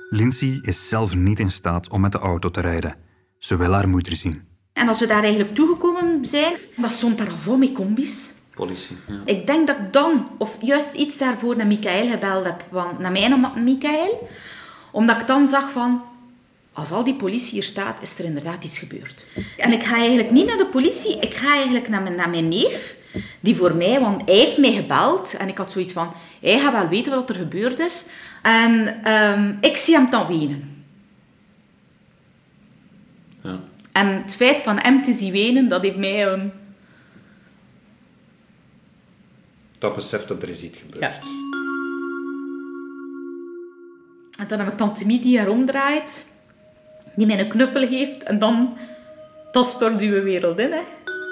Lindsay 0.09 0.59
is 0.61 0.89
zelf 0.89 1.15
niet 1.15 1.39
in 1.39 1.51
staat 1.51 1.89
om 1.89 2.01
met 2.01 2.11
de 2.11 2.17
auto 2.17 2.49
te 2.49 2.61
rijden. 2.61 2.95
Ze 3.37 3.57
wil 3.57 3.71
haar 3.71 3.89
moeder 3.89 4.15
zien. 4.15 4.41
En 4.73 4.87
als 4.87 4.99
we 4.99 5.07
daar 5.07 5.23
eigenlijk 5.23 5.55
toegekomen 5.55 6.25
zijn, 6.25 6.53
dan 6.75 6.89
stond 6.89 7.17
daar 7.17 7.29
al 7.29 7.37
vol 7.37 7.57
met 7.57 7.71
combis. 7.71 8.31
Politie. 8.53 8.95
Ja. 9.07 9.21
Ik 9.25 9.47
denk 9.47 9.67
dat 9.67 9.77
ik 9.77 9.93
dan, 9.93 10.27
of 10.37 10.57
juist 10.61 10.93
iets 10.93 11.17
daarvoor, 11.17 11.57
naar 11.57 11.67
Michael 11.67 12.09
gebeld 12.09 12.45
heb. 12.45 12.65
Want, 12.71 12.99
naar 12.99 13.11
mijn 13.11 13.33
oma- 13.33 13.53
Michael. 13.57 14.27
Omdat 14.91 15.21
ik 15.21 15.27
dan 15.27 15.47
zag 15.47 15.71
van... 15.71 16.03
Als 16.73 16.91
al 16.91 17.03
die 17.03 17.15
politie 17.15 17.51
hier 17.51 17.63
staat, 17.63 18.01
is 18.01 18.19
er 18.19 18.25
inderdaad 18.25 18.63
iets 18.63 18.77
gebeurd. 18.77 19.25
En 19.57 19.71
ik 19.71 19.83
ga 19.83 19.95
eigenlijk 19.95 20.31
niet 20.31 20.47
naar 20.47 20.57
de 20.57 20.65
politie. 20.71 21.19
Ik 21.19 21.33
ga 21.33 21.53
eigenlijk 21.53 21.89
naar 21.89 22.01
mijn, 22.01 22.15
naar 22.15 22.29
mijn 22.29 22.47
neef. 22.47 22.95
Die 23.39 23.55
voor 23.55 23.75
mij, 23.75 23.99
want 23.99 24.21
hij 24.25 24.35
heeft 24.35 24.57
mij 24.57 24.71
gebeld. 24.71 25.33
En 25.33 25.47
ik 25.47 25.57
had 25.57 25.71
zoiets 25.71 25.93
van... 25.93 26.13
Hij 26.41 26.59
gaat 26.59 26.71
wel 26.73 26.87
weten 26.87 27.15
wat 27.15 27.29
er 27.29 27.35
gebeurd 27.35 27.79
is. 27.79 28.05
En 28.41 29.03
ehm, 29.03 29.53
ik 29.61 29.77
zie 29.77 29.95
hem 29.95 30.09
dan 30.09 30.27
wenen. 30.27 30.85
Ja. 33.41 33.59
En 33.91 34.07
het 34.07 34.35
feit 34.35 34.61
van 34.61 34.79
hem 34.79 35.03
te 35.03 35.11
zien 35.11 35.31
wenen, 35.31 35.67
dat 35.67 35.81
heeft 35.81 35.97
mij... 35.97 36.27
ehm, 36.27 36.47
Dat 39.83 39.95
beseft 39.95 40.27
dat 40.27 40.43
er 40.43 40.49
is 40.49 40.63
iets 40.63 40.77
gebeurd. 40.77 41.25
En 44.37 44.47
dan 44.47 44.59
heb 44.59 44.67
ik 44.67 44.77
tante 44.77 45.05
Mie 45.05 45.19
die 45.19 45.37
haar 45.37 45.47
omdraait, 45.47 46.25
die 47.15 47.27
mij 47.27 47.39
een 47.39 47.47
knuffel 47.47 47.87
geeft 47.87 48.23
en 48.23 48.39
dan, 48.39 48.77
dan 49.51 49.63
stort 49.63 50.01
uw 50.01 50.23
wereld 50.23 50.59
in. 50.59 50.71
Hè. 50.71 50.81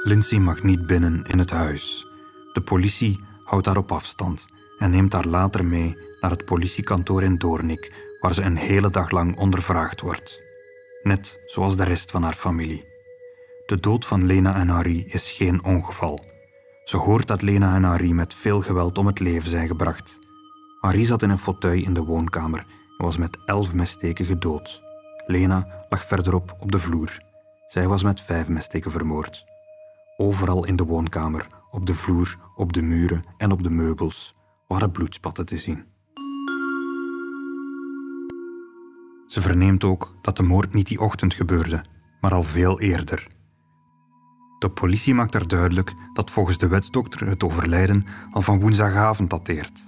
Lindsay 0.04 0.40
mag 0.40 0.64
niet 0.64 0.86
binnen 0.86 1.24
in 1.24 1.40
het 1.40 1.52
huis. 1.52 2.08
De 2.54 2.62
politie 2.62 3.20
houdt 3.44 3.66
haar 3.66 3.78
op 3.78 3.92
afstand 3.92 4.48
en 4.78 4.92
neemt 4.92 5.14
haar 5.14 5.26
later 5.26 5.66
mee 5.66 5.98
naar 6.22 6.32
het 6.32 6.46
politiekantoor 6.46 7.24
in 7.24 7.38
Doornik, 7.38 7.94
waar 8.20 8.34
ze 8.34 8.42
een 8.42 8.58
hele 8.58 8.90
dag 8.90 9.12
lang 9.12 9.38
ondervraagd 9.38 10.02
wordt. 10.02 10.42
Net 11.04 11.42
zoals 11.46 11.78
de 11.78 11.84
rest 11.84 12.12
van 12.12 12.24
haar 12.24 12.34
familie. 12.34 12.86
De 13.66 13.80
dood 13.80 14.06
van 14.06 14.26
Lena 14.26 14.56
en 14.56 14.68
Harry 14.68 15.04
is 15.08 15.32
geen 15.32 15.64
ongeval. 15.64 16.26
Ze 16.84 16.98
hoort 16.98 17.28
dat 17.28 17.42
Lena 17.42 17.76
en 17.76 17.84
Harry 17.84 18.12
met 18.12 18.34
veel 18.34 18.62
geweld 18.62 18.98
om 18.98 19.06
het 19.06 19.20
leven 19.20 19.50
zijn 19.50 19.68
gebracht. 19.68 20.20
Harry 20.80 21.04
zat 21.04 21.24
in 21.24 21.30
een 21.30 21.40
fauteuil 21.40 21.84
in 21.84 21.94
de 21.94 22.04
woonkamer 22.04 22.66
en 22.98 23.06
was 23.06 23.18
met 23.18 23.38
elf 23.46 23.74
messteken 23.74 24.26
gedood. 24.26 24.82
Lena 25.26 25.86
lag 25.90 26.06
verderop 26.06 26.56
op 26.60 26.72
de 26.72 26.80
vloer. 26.80 27.20
Zij 27.68 27.88
was 27.88 28.04
met 28.04 28.22
vijf 28.22 28.48
messteken 28.48 28.92
vermoord. 28.92 29.51
Overal 30.22 30.66
in 30.66 30.76
de 30.76 30.84
woonkamer, 30.84 31.48
op 31.72 31.86
de 31.86 31.94
vloer, 31.94 32.38
op 32.56 32.74
de 32.74 32.82
muren 32.82 33.24
en 33.38 33.52
op 33.52 33.64
de 33.64 33.70
meubels 33.70 34.36
waren 34.68 34.92
bloedspatten 34.92 35.46
te 35.46 35.58
zien. 35.58 35.84
Ze 39.28 39.42
verneemt 39.42 39.84
ook 39.84 40.16
dat 40.22 40.38
de 40.38 40.44
moord 40.44 40.74
niet 40.74 40.88
die 40.88 41.00
ochtend 41.00 41.34
gebeurde, 41.34 41.82
maar 42.20 42.34
al 42.34 42.44
veel 42.44 42.80
eerder. 42.80 43.28
De 44.60 44.70
politie 44.70 45.14
maakt 45.14 45.34
haar 45.34 45.48
duidelijk 45.48 45.94
dat 46.14 46.32
volgens 46.32 46.58
de 46.58 46.68
wetsdokter 46.68 47.28
het 47.28 47.44
overlijden 47.44 48.06
al 48.32 48.42
van 48.42 48.60
woensdagavond 48.60 49.30
dateert. 49.30 49.84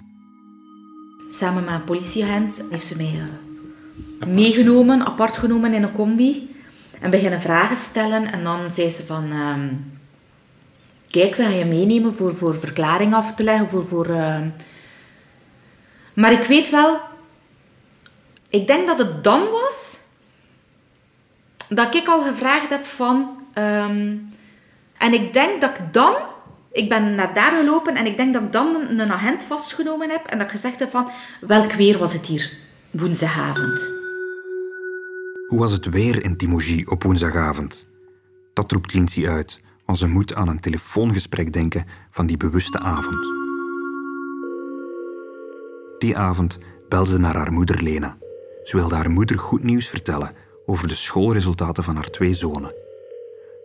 Samen 1.30 1.64
met 1.64 1.74
een 1.74 1.84
politieagent 1.84 2.66
heeft 2.70 2.86
ze 2.86 2.96
mij 2.96 3.22
uh, 4.22 4.34
meegenomen, 4.34 5.06
apart 5.06 5.38
genomen 5.38 5.74
in 5.74 5.84
een 5.84 5.96
combi. 5.96 6.56
En 7.00 7.12
beginnen 7.12 7.42
vragen 7.42 7.76
stellen. 7.76 8.32
En 8.32 8.44
dan 8.44 8.72
zei 8.72 8.90
ze 8.90 9.06
van... 9.06 9.32
ehm, 9.32 9.68
kijk, 11.14 11.36
we 11.36 11.44
gaan 11.44 11.58
je 11.58 11.66
meenemen 11.66 12.16
voor, 12.16 12.36
voor 12.36 12.56
verklaring 12.56 13.14
af 13.14 13.36
te 13.36 13.44
leggen. 13.44 13.70
Voor, 13.70 13.86
voor, 13.86 14.06
ehm. 14.06 14.50
Maar 16.14 16.32
ik 16.32 16.48
weet 16.48 16.70
wel... 16.70 17.00
Ik 18.50 18.68
denk 18.68 18.88
dat 18.88 18.98
het 18.98 19.24
dan 19.24 19.40
was... 19.52 19.98
Dat 21.70 21.96
ik 21.96 22.08
al 22.08 22.22
gevraagd 22.22 22.70
heb 22.70 22.86
van... 22.86 23.30
ehm, 23.54 24.16
en 24.98 25.14
ik 25.14 25.34
denk 25.34 25.62
dat 25.62 25.70
ik 25.70 25.94
dan... 25.94 26.14
Ik 26.72 26.90
ben 26.90 27.16
naar 27.16 27.34
daar 27.34 27.52
gelopen 27.52 27.96
en 27.96 28.06
ik 28.06 28.18
denk 28.18 28.34
dat 28.34 28.42
ik 28.42 28.52
dan 28.52 28.76
een, 28.76 29.12
agent 29.12 29.44
vastgenomen 29.44 30.10
heb. 30.10 30.26
En 30.26 30.38
dat 30.38 30.48
ik 30.48 30.54
gezegd 30.54 30.80
heb 30.80 30.92
van... 30.92 31.10
Welk 31.42 31.72
weer 31.72 31.98
was 31.98 32.14
het 32.14 32.26
hier? 32.26 32.54
Woensdagavond. 32.92 33.92
Hoe 35.48 35.60
was 35.60 35.72
het 35.72 35.86
weer 35.90 36.24
in 36.24 36.38
Timouji 36.38 36.86
op 36.86 37.04
woensdagavond? 37.04 37.88
Dat 38.54 38.72
roept 38.72 38.94
Lindsay 38.94 39.28
uit, 39.28 39.60
want 39.86 39.98
ze 39.98 40.08
moet 40.08 40.34
aan 40.34 40.48
een 40.48 40.60
telefoongesprek 40.60 41.54
denken 41.54 41.86
van 42.12 42.26
die 42.26 42.38
bewuste 42.38 42.80
avond. 42.80 43.32
Die 45.98 46.18
avond 46.18 46.58
belde 46.90 47.10
ze 47.10 47.20
naar 47.20 47.36
haar 47.36 47.54
moeder 47.54 47.84
Lena. 47.84 48.18
Ze 48.64 48.78
wilde 48.78 48.96
haar 48.96 49.12
moeder 49.12 49.40
goed 49.40 49.64
nieuws 49.64 49.88
vertellen 49.88 50.32
over 50.66 50.88
de 50.88 50.96
schoolresultaten 50.96 51.84
van 51.84 51.96
haar 51.96 52.10
twee 52.10 52.34
zonen. 52.34 52.76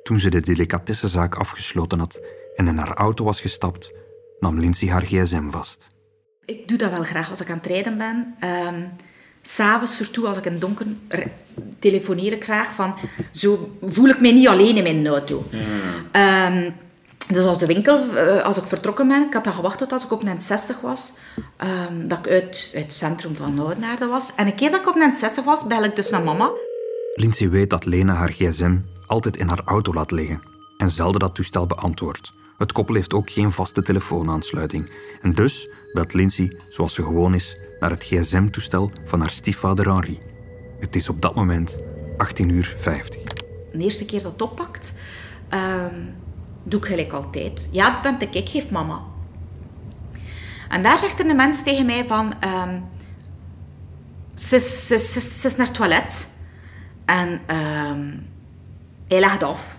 Toen 0.03 0.19
ze 0.19 0.31
de 0.31 0.41
delicatessenzaak 0.41 1.35
afgesloten 1.35 1.99
had 1.99 2.21
en 2.57 2.69
in 2.69 2.77
haar 2.77 2.95
auto 2.95 3.25
was 3.25 3.41
gestapt, 3.41 3.93
nam 4.41 4.59
Lindsay 4.59 4.89
haar 4.89 5.07
gsm 5.07 5.51
vast. 5.51 5.91
Ik 6.45 6.69
doe 6.69 6.79
dat 6.79 6.91
wel 6.91 7.05
graag 7.05 7.31
als 7.31 7.41
ik 7.41 7.51
aan 7.51 7.57
het 7.57 7.67
rijden 7.67 7.99
ben. 7.99 8.35
Ehm 8.41 8.87
S'avonds, 9.49 9.97
surtout 9.97 10.27
als 10.29 10.37
ik 10.37 10.45
in 10.45 10.53
het 10.53 10.61
donker 10.61 10.87
ik 11.81 12.45
graag 12.45 12.75
van... 12.75 12.97
Zo 13.33 13.77
voel 13.83 14.09
ik 14.09 14.21
mij 14.21 14.33
niet 14.33 14.49
alleen 14.49 14.77
in 14.77 14.83
mijn 14.83 15.07
auto. 15.07 15.45
Ehm, 16.13 16.71
dus 17.29 17.45
als 17.45 17.59
de 17.59 17.67
winkel, 17.67 18.15
eh, 18.15 18.45
als 18.45 18.57
ik 18.57 18.65
vertrokken 18.65 19.09
ben, 19.09 19.27
ik 19.27 19.33
had 19.33 19.45
dan 19.45 19.53
gewacht 19.53 19.79
tot 19.79 19.93
als 19.93 20.05
ik 20.05 20.13
op 20.13 20.23
een 20.23 20.43
60 20.43 20.81
was, 20.81 21.13
ehm, 21.57 22.09
dat 22.09 22.19
ik 22.19 22.29
uit, 22.29 22.73
uit 22.75 22.85
het 22.85 22.93
centrum 22.93 23.37
van 23.37 23.59
Oudenaarde 23.59 24.07
was. 24.07 24.31
En 24.37 24.47
een 24.47 24.55
keer 24.55 24.71
dat 24.71 24.81
ik 24.81 24.89
op 24.89 24.97
een 24.97 25.15
60 25.15 25.45
was, 25.45 25.67
bel 25.67 25.85
ik 25.85 25.97
dus 25.97 26.11
naar 26.11 26.23
mama. 26.23 26.51
Lindsay 27.15 27.49
weet 27.49 27.71
dat 27.71 27.85
Lena 27.85 28.15
haar 28.15 28.33
gsm 28.33 28.77
altijd 29.07 29.37
in 29.37 29.49
haar 29.49 29.63
auto 29.65 29.93
laat 29.93 30.11
liggen 30.11 30.43
en 30.77 30.91
zelden 30.91 31.21
dat 31.21 31.35
toestel 31.35 31.67
beantwoordt. 31.67 32.33
Het 32.59 32.73
koppel 32.73 32.95
heeft 32.95 33.15
ook 33.15 33.31
geen 33.31 33.53
vaste 33.53 33.83
telefoonaansluiting. 33.83 34.91
En 35.23 35.31
dus 35.31 35.69
belt 35.93 36.15
Lindsay, 36.15 36.57
zoals 36.69 36.95
ze 36.95 37.03
gewoon 37.03 37.35
is, 37.35 37.57
naar 37.81 37.91
het 37.91 38.05
gsm-toestel 38.05 38.91
van 39.05 39.21
haar 39.21 39.31
stiefvader 39.31 39.93
Henri. 39.93 40.19
Het 40.81 40.97
is 40.97 41.09
op 41.09 41.23
dat 41.23 41.35
moment 41.35 41.79
18 42.17 42.49
uur 42.49 42.77
50. 42.79 43.23
De 43.73 43.79
eerste 43.79 44.05
keer 44.05 44.23
dat 44.23 44.33
het 44.33 44.43
oppakt, 44.43 44.93
ehm, 45.49 45.95
doe 46.63 46.81
ik 46.81 46.87
gelijk 46.87 47.13
altijd. 47.13 47.69
Ja, 47.71 48.01
dat 48.01 48.19
ben 48.19 48.29
ik, 48.29 48.35
ik 48.35 48.49
geef 48.49 48.71
mama. 48.71 49.03
En 50.69 50.83
daar 50.83 50.99
zegt 50.99 51.21
een 51.21 51.37
mens 51.37 51.63
tegen 51.63 51.87
mij 51.87 52.07
van... 52.07 52.33
ehm, 52.41 52.81
ze 54.35 54.57
is 55.45 55.57
naar 55.57 55.67
het 55.67 55.75
toilet. 55.75 56.29
En 57.05 57.41
ehm, 57.47 58.17
hij 59.09 59.21
legt 59.21 59.43
af. 59.43 59.78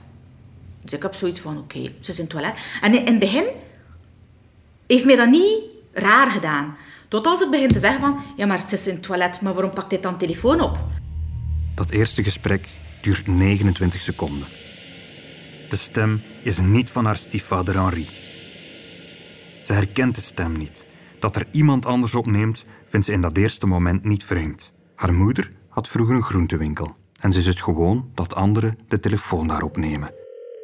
Dus 0.89 0.97
ik 0.97 1.03
heb 1.03 1.13
zoiets 1.13 1.39
van, 1.39 1.57
oké, 1.57 1.81
ze 1.99 2.11
is 2.11 2.17
in 2.17 2.23
het 2.23 2.29
toilet. 2.29 2.57
En 2.81 2.93
in, 2.93 3.05
het 3.05 3.19
begin 3.19 3.45
heeft 4.87 5.05
mij 5.05 5.15
dat 5.15 5.29
niet 5.29 5.61
raar 5.91 6.31
gedaan. 6.31 6.77
Tot 7.07 7.25
als 7.27 7.41
ik 7.41 7.49
begin 7.49 7.67
te 7.67 7.79
zeggen 7.79 8.01
van... 8.01 8.19
Ja, 8.35 8.45
maar 8.45 8.61
ze 8.61 8.73
is 8.73 8.87
in 8.87 8.93
het 8.93 9.03
toilet, 9.03 9.41
maar 9.41 9.53
waarom 9.53 9.73
pakt 9.73 9.91
hij 9.91 9.99
dan 9.99 10.17
telefoon 10.17 10.61
op? 10.61 10.79
Dat 11.75 11.91
eerste 11.91 12.23
gesprek 12.23 12.67
duurt 13.01 13.27
29 13.27 14.01
seconden. 14.01 14.47
De 15.69 15.75
stem 15.75 16.21
is 16.43 16.61
niet 16.61 16.91
van 16.91 17.05
haar 17.05 17.17
stiefvader 17.17 17.81
Henri. 17.81 18.07
Ze 19.63 19.73
herkent 19.73 20.15
de 20.15 20.21
stem 20.21 20.51
niet. 20.51 20.85
Dat 21.19 21.35
er 21.35 21.47
iemand 21.51 21.85
anders 21.85 22.15
opneemt, 22.15 22.65
vindt 22.85 23.05
ze 23.05 23.11
in 23.11 23.21
dat 23.21 23.37
eerste 23.37 23.65
moment 23.65 24.03
niet 24.03 24.23
vreemd. 24.23 24.73
Haar 24.95 25.13
moeder 25.13 25.51
had 25.69 25.87
vroeger 25.87 26.15
een 26.15 26.23
groentewinkel 26.23 26.95
en 27.21 27.33
ze 27.33 27.39
is 27.39 27.45
het 27.45 27.61
gewoon 27.61 28.09
dat 28.13 28.35
anderen 28.35 28.77
de 28.87 28.99
telefoon 28.99 29.47
daarop 29.47 29.77
nemen. 29.77 30.18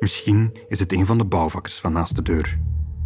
Misschien 0.06 0.54
is 0.68 0.80
het 0.80 0.92
een 0.92 1.06
van 1.06 1.18
de 1.18 1.26
bouwvakkers 1.26 1.80
van 1.80 1.94
naast 1.94 2.16
de 2.16 2.22
deur. 2.22 2.58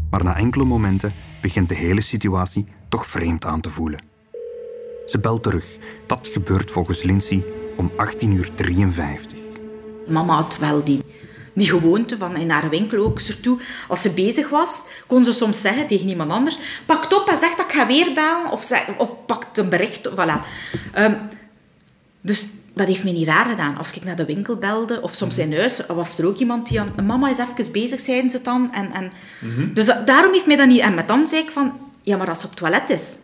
Maar 0.10 0.24
na 0.24 0.36
enkele 0.36 0.66
momenten 0.66 1.14
begint 1.42 1.70
de 1.70 1.76
hele 1.76 2.02
situatie 2.02 2.66
toch 2.90 3.06
vreemd 3.06 3.46
aan 3.46 3.62
te 3.62 3.70
voelen. 3.70 4.04
Ze 5.06 5.20
belt 5.20 5.44
terug. 5.44 5.66
Dat 6.08 6.30
gebeurt 6.32 6.72
volgens 6.72 7.04
Lindsay 7.04 7.46
om 7.76 7.92
18.53 7.92 7.96
uur. 8.28 8.52
Mama 10.08 10.36
had 10.36 10.58
wel 10.58 10.84
die, 10.84 11.02
die 11.54 11.70
gewoonte 11.70 12.18
van 12.18 12.36
in 12.36 12.50
haar 12.50 12.70
winkel 12.70 13.04
ook, 13.06 13.20
surtout 13.20 13.62
als 13.88 14.02
ze 14.02 14.10
bezig 14.10 14.50
was, 14.50 14.82
kon 15.08 15.24
ze 15.24 15.34
soms 15.34 15.62
zeggen 15.62 15.88
tegen 15.88 16.10
iemand 16.10 16.32
anders, 16.32 16.60
pak 16.86 17.14
op 17.14 17.28
en 17.28 17.40
zeg 17.40 17.56
dat 17.56 17.66
ik 17.66 17.72
ga 17.72 17.88
weer 17.88 18.14
bellen, 18.14 18.52
of, 18.52 18.72
of 18.98 19.26
pakt 19.26 19.58
een 19.58 19.70
bericht, 19.70 20.10
voilà. 20.10 20.42
Ehm, 20.94 21.16
dus 22.22 22.48
dat 22.74 22.88
heeft 22.88 23.04
me 23.04 23.12
niet 23.12 23.28
raar 23.28 23.46
gedaan. 23.46 23.78
Als 23.78 23.92
ik 23.92 24.04
naar 24.04 24.16
de 24.16 24.26
winkel 24.26 24.56
belde, 24.56 25.02
of 25.02 25.14
soms 25.14 25.38
in 25.38 25.54
huis, 25.56 25.82
was 25.88 26.18
er 26.18 26.26
ook 26.26 26.38
iemand 26.38 26.68
die 26.68 26.80
aan... 26.80 26.94
Mama 27.06 27.30
is 27.30 27.38
even 27.38 27.72
bezig, 27.72 28.00
zeiden 28.00 28.30
ze 28.32 28.42
dan. 28.42 28.74
En, 28.74 28.92
en, 28.92 29.12
Dus 29.74 29.86
dat- 29.86 30.08
daarom 30.08 30.34
heeft 30.34 30.46
mij 30.46 30.56
dat 30.56 30.68
niet... 30.68 30.80
En 30.80 30.94
met 30.94 31.08
dan 31.08 31.28
zei 31.28 31.42
ik 31.42 31.50
van, 31.52 31.74
ja, 32.04 32.18
maar 32.18 32.30
als 32.30 32.40
ze 32.40 32.44
op 32.46 32.50
het 32.50 32.60
toilet 32.60 32.90
is, 32.90 33.16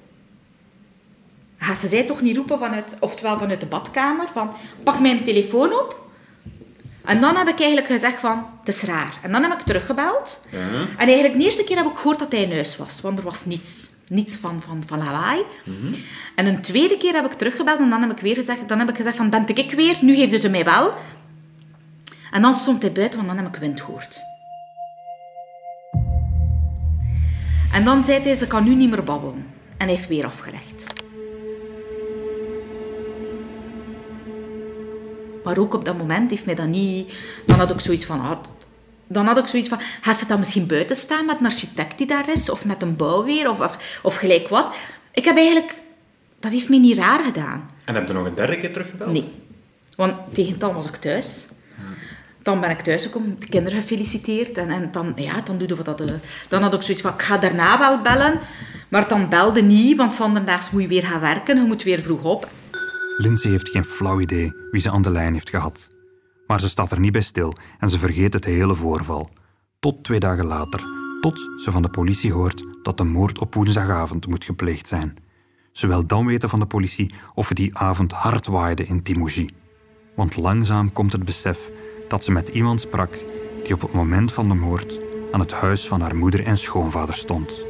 gaat 1.58 1.78
ze 1.78 1.88
zij 1.88 2.04
toch 2.04 2.22
niet 2.22 2.36
roepen 2.36 2.60
vanuit, 2.60 2.96
oftewel 3.00 3.38
vanuit 3.40 3.60
de 3.60 3.66
badkamer, 3.66 4.28
van 4.34 4.56
pak 4.84 5.00
mijn 5.00 5.24
telefoon 5.24 5.74
op. 5.74 6.04
En 7.06 7.22
dan 7.22 7.36
heb 7.36 7.48
ik 7.48 7.58
eigenlijk 7.60 7.88
gezegd 7.92 8.20
van, 8.20 8.46
het 8.60 8.68
is 8.76 8.82
raar. 8.82 9.18
En 9.22 9.32
dan 9.32 9.42
heb 9.44 9.52
ik 9.54 9.60
teruggebeld. 9.66 10.40
En 10.98 11.08
eigenlijk 11.08 11.38
de 11.40 11.44
eerste 11.46 11.64
keer 11.64 11.78
heb 11.78 11.86
ik 11.86 11.96
gehoord 11.98 12.20
dat 12.20 12.32
hij 12.32 12.42
in 12.42 12.52
huis 12.52 12.78
was, 12.78 13.02
want 13.02 13.18
er 13.18 13.24
was 13.24 13.46
niets. 13.46 13.90
Niets 14.08 14.36
van, 14.36 14.62
van, 14.62 14.84
van 14.86 14.98
lawaai. 14.98 15.44
En 16.36 16.46
een 16.46 16.62
tweede 16.62 16.98
keer 16.98 17.14
heb 17.14 17.26
ik 17.26 17.34
teruggebeld 17.34 17.80
en 17.80 17.90
dan 17.90 18.02
heb 18.02 18.12
ik 18.12 18.20
weer 18.20 18.36
gezegd, 18.36 18.68
dan 18.68 18.80
heb 18.80 18.90
ik 18.90 18.96
gezegd 18.96 19.16
van, 19.16 19.30
ben 19.30 19.48
ik 19.48 19.72
weer? 19.72 19.98
Nu 20.02 20.16
geefden 20.16 20.40
ze 20.40 20.50
mij 20.50 20.64
wel. 20.64 20.94
En 22.32 22.42
dan 22.42 22.54
stond 22.54 22.82
hij 22.82 22.92
buiten, 22.92 23.18
want 23.18 23.32
dan 23.36 23.44
heb 23.46 23.56
ik 23.56 23.62
wind 23.62 23.82
gehoord. 23.82 24.20
En 27.72 27.84
dan 27.84 28.04
zei 28.04 28.22
hij, 28.22 28.34
ze 28.34 28.48
kan 28.48 28.64
nu 28.64 28.76
niet 28.76 28.90
meer 28.90 29.04
babbelen. 29.04 29.48
En 29.78 29.88
hij 29.88 29.96
heeft 29.96 30.08
weer 30.08 30.26
afgelegd. 30.26 30.86
Maar 35.44 35.58
ook 35.58 35.74
op 35.74 35.86
dat 35.86 35.98
moment 35.98 36.30
heeft 36.30 36.46
mij 36.46 36.56
dat 36.56 36.68
niet... 36.68 37.14
Dan 37.46 37.60
had 37.60 37.72
ik 37.72 37.80
zoiets 37.80 38.06
van... 38.06 38.22
ah, 38.22 38.40
dan 39.08 39.26
had 39.26 39.38
ik 39.38 39.46
zoiets 39.46 39.70
van... 39.70 39.80
Gaat 40.02 40.20
ze 40.20 40.28
dan 40.28 40.40
misschien 40.40 40.68
buiten 40.68 40.96
staan 40.96 41.26
met 41.26 41.40
een 41.40 41.46
architect 41.46 41.98
die 41.98 42.08
daar 42.08 42.30
is? 42.30 42.50
Of 42.50 42.66
met 42.66 42.82
een 42.82 42.96
bouwweer? 42.96 43.50
Of, 43.50 43.60
of, 43.60 44.00
of 44.04 44.16
gelijk 44.16 44.48
wat? 44.48 44.78
Ik 45.14 45.26
heb 45.26 45.38
eigenlijk... 45.38 45.82
Dat 46.40 46.52
heeft 46.52 46.70
mij 46.70 46.80
niet 46.80 46.98
raar 46.98 47.24
gedaan. 47.24 47.66
En 47.86 47.96
heb 47.96 48.08
je 48.08 48.14
nog 48.14 48.26
een 48.26 48.36
derde 48.36 48.58
keer 48.58 48.72
teruggebeld? 48.74 49.12
Nee. 49.12 49.32
Want 49.96 50.14
tegen 50.34 50.60
dan 50.60 50.74
was 50.74 50.86
ik 50.88 50.96
thuis. 50.96 51.46
Dan 52.42 52.62
ben 52.62 52.70
ik 52.70 52.80
thuisgekomen, 52.82 53.36
de 53.40 53.48
kinderen 53.48 53.82
gefeliciteerd. 53.82 54.58
En, 54.58 54.70
en 54.70 54.92
dan, 54.92 55.14
ja, 55.16 55.42
dan 55.42 55.58
doen 55.58 55.78
we 55.78 55.84
dat. 55.84 56.02
eh, 56.02 56.08
Dan 56.48 56.62
had 56.62 56.74
ik 56.74 56.82
zoiets 56.82 57.02
van, 57.02 57.14
ik 57.14 57.22
ga 57.22 57.38
daarna 57.38 57.80
wel 57.80 58.02
bellen. 58.02 58.40
Maar 58.90 59.08
dan 59.08 59.30
belde 59.30 59.62
niet, 59.62 59.98
want 59.98 60.14
zondags 60.14 60.72
moet 60.72 60.82
je 60.82 60.88
weer 60.88 61.04
gaan 61.04 61.20
werken. 61.20 61.58
Je 61.58 61.64
moet 61.68 61.84
weer 61.84 62.02
vroeg 62.02 62.24
op. 62.24 62.48
Lindsay 63.18 63.52
heeft 63.52 63.70
geen 63.70 63.84
flauw 63.86 64.20
idee 64.20 64.54
wie 64.72 64.82
ze 64.82 64.92
aan 64.92 65.02
de 65.02 65.12
lijn 65.12 65.34
heeft 65.34 65.50
gehad. 65.50 65.90
Maar 66.48 66.60
ze 66.60 66.70
staat 66.70 66.92
er 66.92 67.00
niet 67.00 67.12
bij 67.12 67.22
stil 67.22 67.54
en 67.80 67.90
ze 67.90 68.00
vergeet 68.00 68.34
het 68.34 68.46
hele 68.46 68.76
voorval. 68.76 69.30
Tot 69.80 70.04
twee 70.04 70.20
dagen 70.20 70.46
later, 70.46 70.84
tot 71.22 71.50
ze 71.58 71.72
van 71.72 71.82
de 71.82 71.90
politie 71.90 72.34
hoort 72.34 72.64
dat 72.84 72.98
de 72.98 73.04
moord 73.04 73.40
op 73.40 73.54
woensdagavond 73.54 74.28
moet 74.28 74.46
gepleegd 74.46 74.88
zijn. 74.88 75.18
Ze 75.72 75.88
wil 75.88 76.08
dan 76.08 76.26
weten 76.26 76.50
van 76.50 76.60
de 76.60 76.66
politie 76.66 77.14
of 77.34 77.48
het 77.48 77.58
die 77.58 77.78
avond 77.78 78.12
hard 78.12 78.48
waaide 78.48 78.86
in 78.86 79.04
Timouji. 79.04 79.50
Want 80.16 80.36
langzaam 80.36 80.92
komt 80.92 81.12
het 81.12 81.26
besef 81.26 81.72
dat 82.08 82.24
ze 82.24 82.32
met 82.32 82.50
iemand 82.50 82.82
sprak 82.82 83.14
die 83.64 83.74
op 83.74 83.82
het 83.82 83.94
moment 83.94 84.34
van 84.34 84.50
de 84.50 84.56
moord 84.56 85.00
aan 85.32 85.40
het 85.40 85.52
huis 85.52 85.88
van 85.88 86.02
haar 86.02 86.16
moeder 86.16 86.46
en 86.46 86.58
schoonvader 86.58 87.16
stond. 87.16 87.66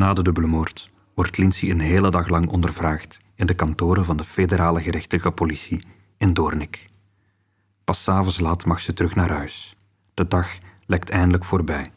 Na 0.00 0.12
de 0.12 0.22
dubbele 0.22 0.46
moord 0.46 0.90
wordt 1.14 1.36
Lindsay 1.38 1.70
een 1.70 1.80
hele 1.80 2.10
dag 2.10 2.28
lang 2.28 2.48
ondervraagd 2.48 3.20
in 3.34 3.46
de 3.46 3.54
kantoren 3.54 4.04
van 4.04 4.16
de 4.16 4.24
federale 4.24 4.80
gerechtelijke 4.80 5.30
politie 5.30 5.82
in 6.18 6.34
Doornik. 6.34 6.88
Pas 7.84 8.02
s'avonds 8.02 8.40
laat 8.40 8.64
mag 8.64 8.80
ze 8.80 8.92
terug 8.92 9.14
naar 9.14 9.30
huis. 9.30 9.76
De 10.14 10.28
dag 10.28 10.58
lekt 10.86 11.10
eindelijk 11.10 11.44
voorbij. 11.44 11.92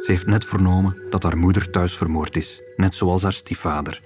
Ze 0.00 0.04
heeft 0.06 0.26
net 0.26 0.44
vernomen 0.44 0.96
dat 1.10 1.22
haar 1.22 1.38
moeder 1.38 1.70
thuis 1.70 1.96
vermoord 1.96 2.36
is, 2.36 2.62
net 2.76 2.94
zoals 2.94 3.22
haar 3.22 3.32
stiefvader. 3.32 4.02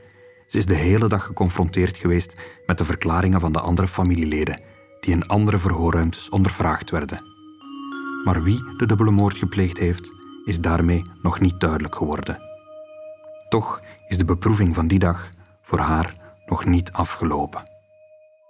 Ze 0.47 0.59
is 0.59 0.67
de 0.67 0.75
hele 0.75 1.09
dag 1.09 1.25
geconfronteerd 1.25 1.97
geweest 1.97 2.37
met 2.67 2.79
de 2.79 2.85
verklaringen 2.85 3.41
van 3.41 3.53
de 3.53 3.61
andere 3.61 3.89
familieleden, 3.89 4.61
die 5.01 5.15
in 5.15 5.27
andere 5.27 5.59
verhoorruimtes 5.59 6.29
ondervraagd 6.29 6.91
werden. 6.91 7.25
Maar 8.25 8.43
wie 8.43 8.65
de 8.77 8.87
dubbele 8.87 9.11
moord 9.11 9.37
gepleegd 9.37 9.79
heeft, 9.79 10.13
is 10.45 10.61
daarmee 10.61 11.03
nog 11.23 11.41
niet 11.41 11.61
duidelijk 11.61 11.95
geworden. 11.95 12.52
Toch 13.53 13.81
is 14.09 14.19
de 14.19 14.25
beproeving 14.25 14.75
van 14.75 14.87
die 14.87 14.99
dag 14.99 15.31
voor 15.63 15.79
haar 15.79 16.17
nog 16.47 16.65
niet 16.65 16.93
afgelopen. 16.93 17.63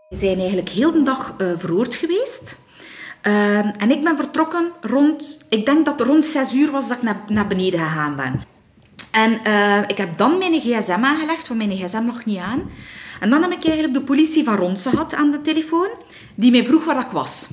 We 0.09 0.16
zijn 0.16 0.38
eigenlijk 0.38 0.68
heel 0.68 0.92
de 0.92 1.02
dag 1.02 1.35
uh, 1.38 1.52
geweest. 1.88 2.56
Uh, 3.23 3.59
en 3.59 3.90
ik 3.90 4.04
ben 4.04 4.16
vertrokken 4.16 4.73
rond, 4.80 5.38
ik 5.49 5.66
denk 5.66 5.85
dat 5.85 5.99
het 5.99 6.09
rond 6.09 6.25
6 6.25 6.54
uur 6.54 6.71
was 6.71 6.88
dat 6.88 6.97
ik 6.97 7.02
naar, 7.02 7.21
naar 7.26 7.47
beneden 7.47 7.80
gegaan 7.80 8.16
ben. 8.16 8.42
En 9.11 9.40
uh, 9.47 9.78
ik 9.87 9.97
heb 9.97 10.18
dan 10.18 10.38
mijn 10.38 10.61
gsm 10.61 11.00
aangelegd, 11.02 11.49
want 11.49 11.66
mijn 11.66 11.78
gsm 11.78 12.04
nog 12.04 12.25
niet 12.25 12.38
aan. 12.38 12.71
En 13.21 13.30
dan 13.30 13.42
heb 13.42 13.50
ik 13.50 13.64
eigenlijk 13.64 13.94
de 13.94 14.02
politie 14.02 14.44
van 14.44 14.56
Rons 14.56 14.87
gehad 14.87 15.14
aan 15.14 15.30
de 15.30 15.40
telefoon, 15.40 15.88
die 16.35 16.50
mij 16.50 16.64
vroeg 16.64 16.85
waar 16.85 17.00
ik 17.00 17.11
was. 17.11 17.49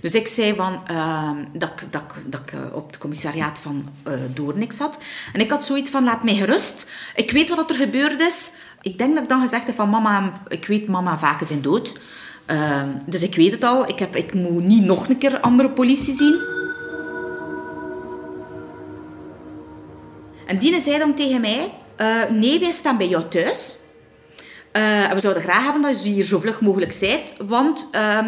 Dus 0.00 0.14
ik 0.14 0.26
zei 0.26 0.54
van, 0.54 0.80
dat, 1.52 1.72
dat, 1.90 2.02
dat 2.26 2.40
ik 2.40 2.74
op 2.74 2.86
het 2.86 2.98
commissariaat 2.98 3.58
van 3.58 3.88
uh, 4.08 4.14
Doornik 4.34 4.72
zat. 4.72 5.02
En 5.32 5.40
ik 5.40 5.50
had 5.50 5.64
zoiets 5.64 5.90
van, 5.90 6.04
laat 6.04 6.24
mij 6.24 6.34
gerust. 6.34 6.90
Ik 7.14 7.30
weet 7.30 7.48
wat 7.48 7.70
er 7.70 7.76
gebeurd 7.76 8.20
is. 8.20 8.50
Ik 8.82 8.98
denk 8.98 9.14
dat 9.14 9.22
ik 9.22 9.28
dan 9.28 9.40
gezegd 9.40 9.66
heb 9.66 9.74
van, 9.74 9.90
mama, 9.90 10.32
ik 10.48 10.66
weet 10.66 10.88
mama 10.88 11.18
vaker 11.18 11.46
zijn 11.46 11.62
dood. 11.62 11.98
Uh, 12.50 12.82
dus 13.06 13.22
ik 13.22 13.34
weet 13.34 13.52
het 13.52 13.64
al. 13.64 13.88
Ik, 13.88 13.98
heb, 13.98 14.16
ik 14.16 14.34
moet 14.34 14.64
niet 14.64 14.84
nog 14.84 15.08
een 15.08 15.18
keer 15.18 15.40
andere 15.40 15.70
politie 15.70 16.14
zien. 16.14 16.40
En 20.46 20.58
die 20.58 20.80
zei 20.80 20.98
dan 20.98 21.14
tegen 21.14 21.40
mij... 21.40 21.72
Uh, 22.00 22.30
nee, 22.30 22.58
wij 22.58 22.70
staan 22.70 22.96
bij 22.96 23.08
jou 23.08 23.28
thuis. 23.28 23.76
Uh, 24.72 25.12
we 25.12 25.20
zouden 25.20 25.42
graag 25.42 25.62
hebben 25.62 25.82
dat 25.82 26.04
je 26.04 26.10
hier 26.10 26.24
zo 26.24 26.38
vlug 26.38 26.60
mogelijk 26.60 26.96
bent. 27.00 27.32
Want 27.48 27.88
uh, 27.92 28.26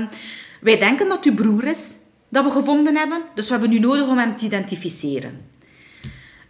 wij 0.61 0.79
denken 0.79 1.09
dat 1.09 1.25
uw 1.25 1.35
broer 1.35 1.65
is 1.65 1.93
dat 2.29 2.45
we 2.45 2.51
gevonden 2.51 2.97
hebben. 2.97 3.23
Dus 3.35 3.47
we 3.47 3.53
hebben 3.53 3.71
nu 3.71 3.79
nodig 3.79 4.09
om 4.09 4.19
hem 4.19 4.37
te 4.37 4.45
identificeren. 4.45 5.41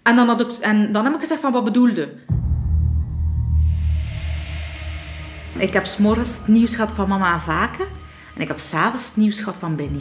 En 0.02 0.16
dan, 0.16 0.28
had 0.28 0.40
ik, 0.40 0.50
en 0.50 0.92
dan 0.92 1.04
heb 1.04 1.14
ik 1.14 1.20
gezegd 1.20 1.40
van, 1.40 1.52
wat 1.52 1.64
bedoelde? 1.64 2.12
Ik 5.58 5.72
heb 5.72 5.86
s'morgens 5.86 6.38
het 6.38 6.48
nieuws 6.48 6.74
gehad 6.74 6.92
van 6.92 7.08
mama 7.08 7.32
en 7.32 7.40
vaken. 7.40 7.86
En 8.34 8.40
ik 8.40 8.48
heb 8.48 8.58
s'avonds 8.58 9.06
het 9.06 9.16
nieuws 9.16 9.38
gehad 9.38 9.56
van 9.56 9.76
Benny. 9.76 10.00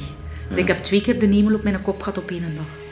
Ja. 0.50 0.56
Ik 0.56 0.68
heb 0.68 0.78
twee 0.78 1.02
keer 1.02 1.20
de 1.20 1.26
hemel 1.26 1.56
op 1.56 1.64
mijn 1.64 1.82
kop 1.82 2.02
gehad 2.02 2.18
op 2.18 2.30
één 2.32 2.56
dag. 2.56 2.86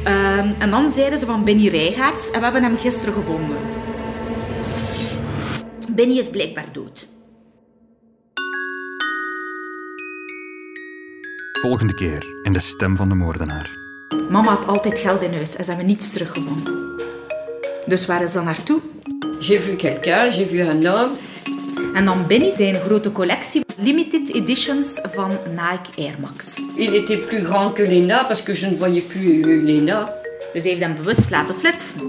Um, 0.00 0.54
en 0.58 0.70
dan 0.70 0.90
zeiden 0.90 1.18
ze 1.18 1.26
van 1.26 1.44
Benny 1.44 1.68
Rijgaards 1.68 2.30
en 2.30 2.38
we 2.38 2.44
hebben 2.44 2.62
hem 2.62 2.76
gisteren 2.76 3.14
gevonden. 3.14 3.56
Benny 5.88 6.18
is 6.18 6.30
blijkbaar 6.30 6.72
dood. 6.72 7.08
Volgende 11.60 11.94
keer 11.94 12.26
in 12.42 12.52
de 12.52 12.60
stem 12.60 12.96
van 12.96 13.08
de 13.08 13.14
moordenaar. 13.14 13.70
Mama 14.30 14.48
had 14.48 14.66
altijd 14.66 14.98
geld 14.98 15.22
in 15.22 15.32
huis 15.32 15.56
en 15.56 15.64
ze 15.64 15.70
hebben 15.70 15.88
niets 15.88 16.12
teruggevonden. 16.12 16.96
Dus 17.86 18.06
waar 18.06 18.22
is 18.22 18.32
dan 18.32 18.44
naartoe? 18.44 18.80
J'ai 19.40 19.60
vu 19.60 19.76
quelqu'un, 19.76 20.32
j'ai 20.32 20.46
vu 20.46 20.60
un 20.60 20.86
homme. 20.86 21.10
En 21.94 22.04
dan 22.04 22.26
Benny 22.26 22.50
zijn 22.50 22.80
grote 22.80 23.12
collectie 23.12 23.64
limited 23.76 24.34
editions 24.34 25.00
van 25.12 25.30
Nike 25.48 26.02
Air 26.02 26.14
Max. 26.20 26.62
Il 26.76 26.94
était 26.94 27.26
plus 27.26 27.46
grand 27.46 27.74
que 27.74 27.86
Lena 27.86 28.24
parce 28.24 28.42
que 28.42 28.54
je 28.54 28.66
ne 28.66 28.76
voyais 28.76 29.04
plus 29.06 29.62
Lena. 29.62 30.12
Dus 30.52 30.62
hij 30.62 30.72
heeft 30.72 30.84
hem 30.84 30.96
bewust 30.96 31.30
laten 31.30 31.54
flitsen. 31.54 32.00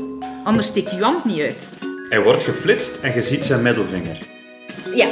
Anders 0.44 0.68
steekt 0.68 0.92
je 0.92 1.04
hand 1.04 1.26
niet 1.26 1.42
uit. 1.42 1.72
Hij 2.10 2.24
wordt 2.24 2.44
geflitst 2.44 2.98
en 3.02 3.14
je 3.14 3.22
ziet 3.22 3.46
zijn 3.46 3.62
middelvinger. 3.62 4.18
Ja. 4.96 5.08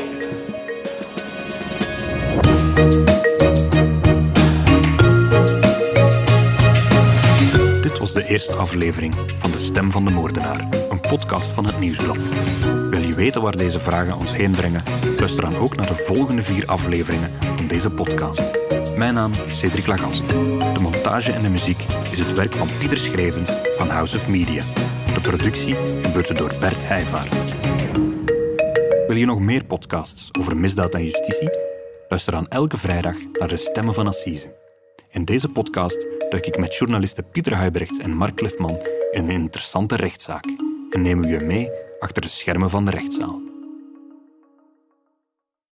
De 8.20 8.28
eerste 8.28 8.56
aflevering 8.56 9.16
van 9.38 9.52
De 9.52 9.60
Stem 9.60 9.92
van 9.92 10.06
de 10.06 10.12
Moordenaar, 10.12 10.68
een 10.90 11.00
podcast 11.00 11.54
van 11.54 11.66
het 11.66 11.80
Nieuwsblad. 11.80 12.28
Wil 12.90 13.02
je 13.02 13.14
weten 13.14 13.42
waar 13.42 13.58
deze 13.58 13.80
vragen 13.80 14.18
ons 14.18 14.36
heen 14.36 14.52
brengen? 14.52 14.84
Luister 15.18 15.44
dan 15.44 15.56
ook 15.56 15.76
naar 15.76 15.88
de 15.88 15.96
volgende 15.96 16.44
vier 16.44 16.66
afleveringen 16.66 17.32
van 17.56 17.68
deze 17.68 17.90
podcast. 17.90 18.42
Mijn 18.98 19.14
naam 19.14 19.32
is 19.46 19.60
Cedric 19.60 19.88
Lagast. 19.88 20.28
De 20.28 20.80
montage 20.82 21.32
en 21.32 21.42
de 21.42 21.50
muziek 21.50 21.86
is 22.12 22.20
het 22.20 22.34
werk 22.34 22.56
van 22.56 22.68
Pieter 22.80 22.98
Schrevens 22.98 23.52
van 23.78 23.90
House 23.90 24.18
of 24.18 24.28
Media. 24.28 24.64
De 25.14 25.22
productie 25.22 25.76
gebeurde 26.02 26.34
door 26.34 26.54
Bert 26.60 26.88
Heijvaart. 26.88 27.36
Wil 29.08 29.18
je 29.18 29.26
nog 29.26 29.40
meer 29.40 29.66
podcasts 29.66 30.30
over 30.40 30.58
misdaad 30.58 30.94
en 30.94 31.04
justitie? 31.04 31.50
Luister 32.10 32.34
dan 32.34 32.48
elke 32.48 32.78
vrijdag 32.78 33.16
naar 33.34 33.48
de 33.48 33.58
Stemmen 33.58 33.94
van 33.94 34.08
Assise. 34.08 34.58
In 35.12 35.26
deze 35.26 35.48
podcast 35.48 36.06
duik 36.30 36.46
ik 36.46 36.58
met 36.58 36.76
journalisten 36.76 37.30
Pieter 37.32 37.56
Huibrechts 37.56 37.98
en 37.98 38.12
Mark 38.12 38.42
Lefman 38.42 38.82
een 39.12 39.30
interessante 39.30 39.96
rechtszaak 39.96 40.46
en 40.90 41.02
nemen 41.02 41.26
we 41.26 41.32
je 41.32 41.40
mee 41.40 41.70
achter 42.00 42.22
de 42.22 42.28
schermen 42.28 42.70
van 42.70 42.86
de 42.86 42.92
rechtszaal. 42.92 43.49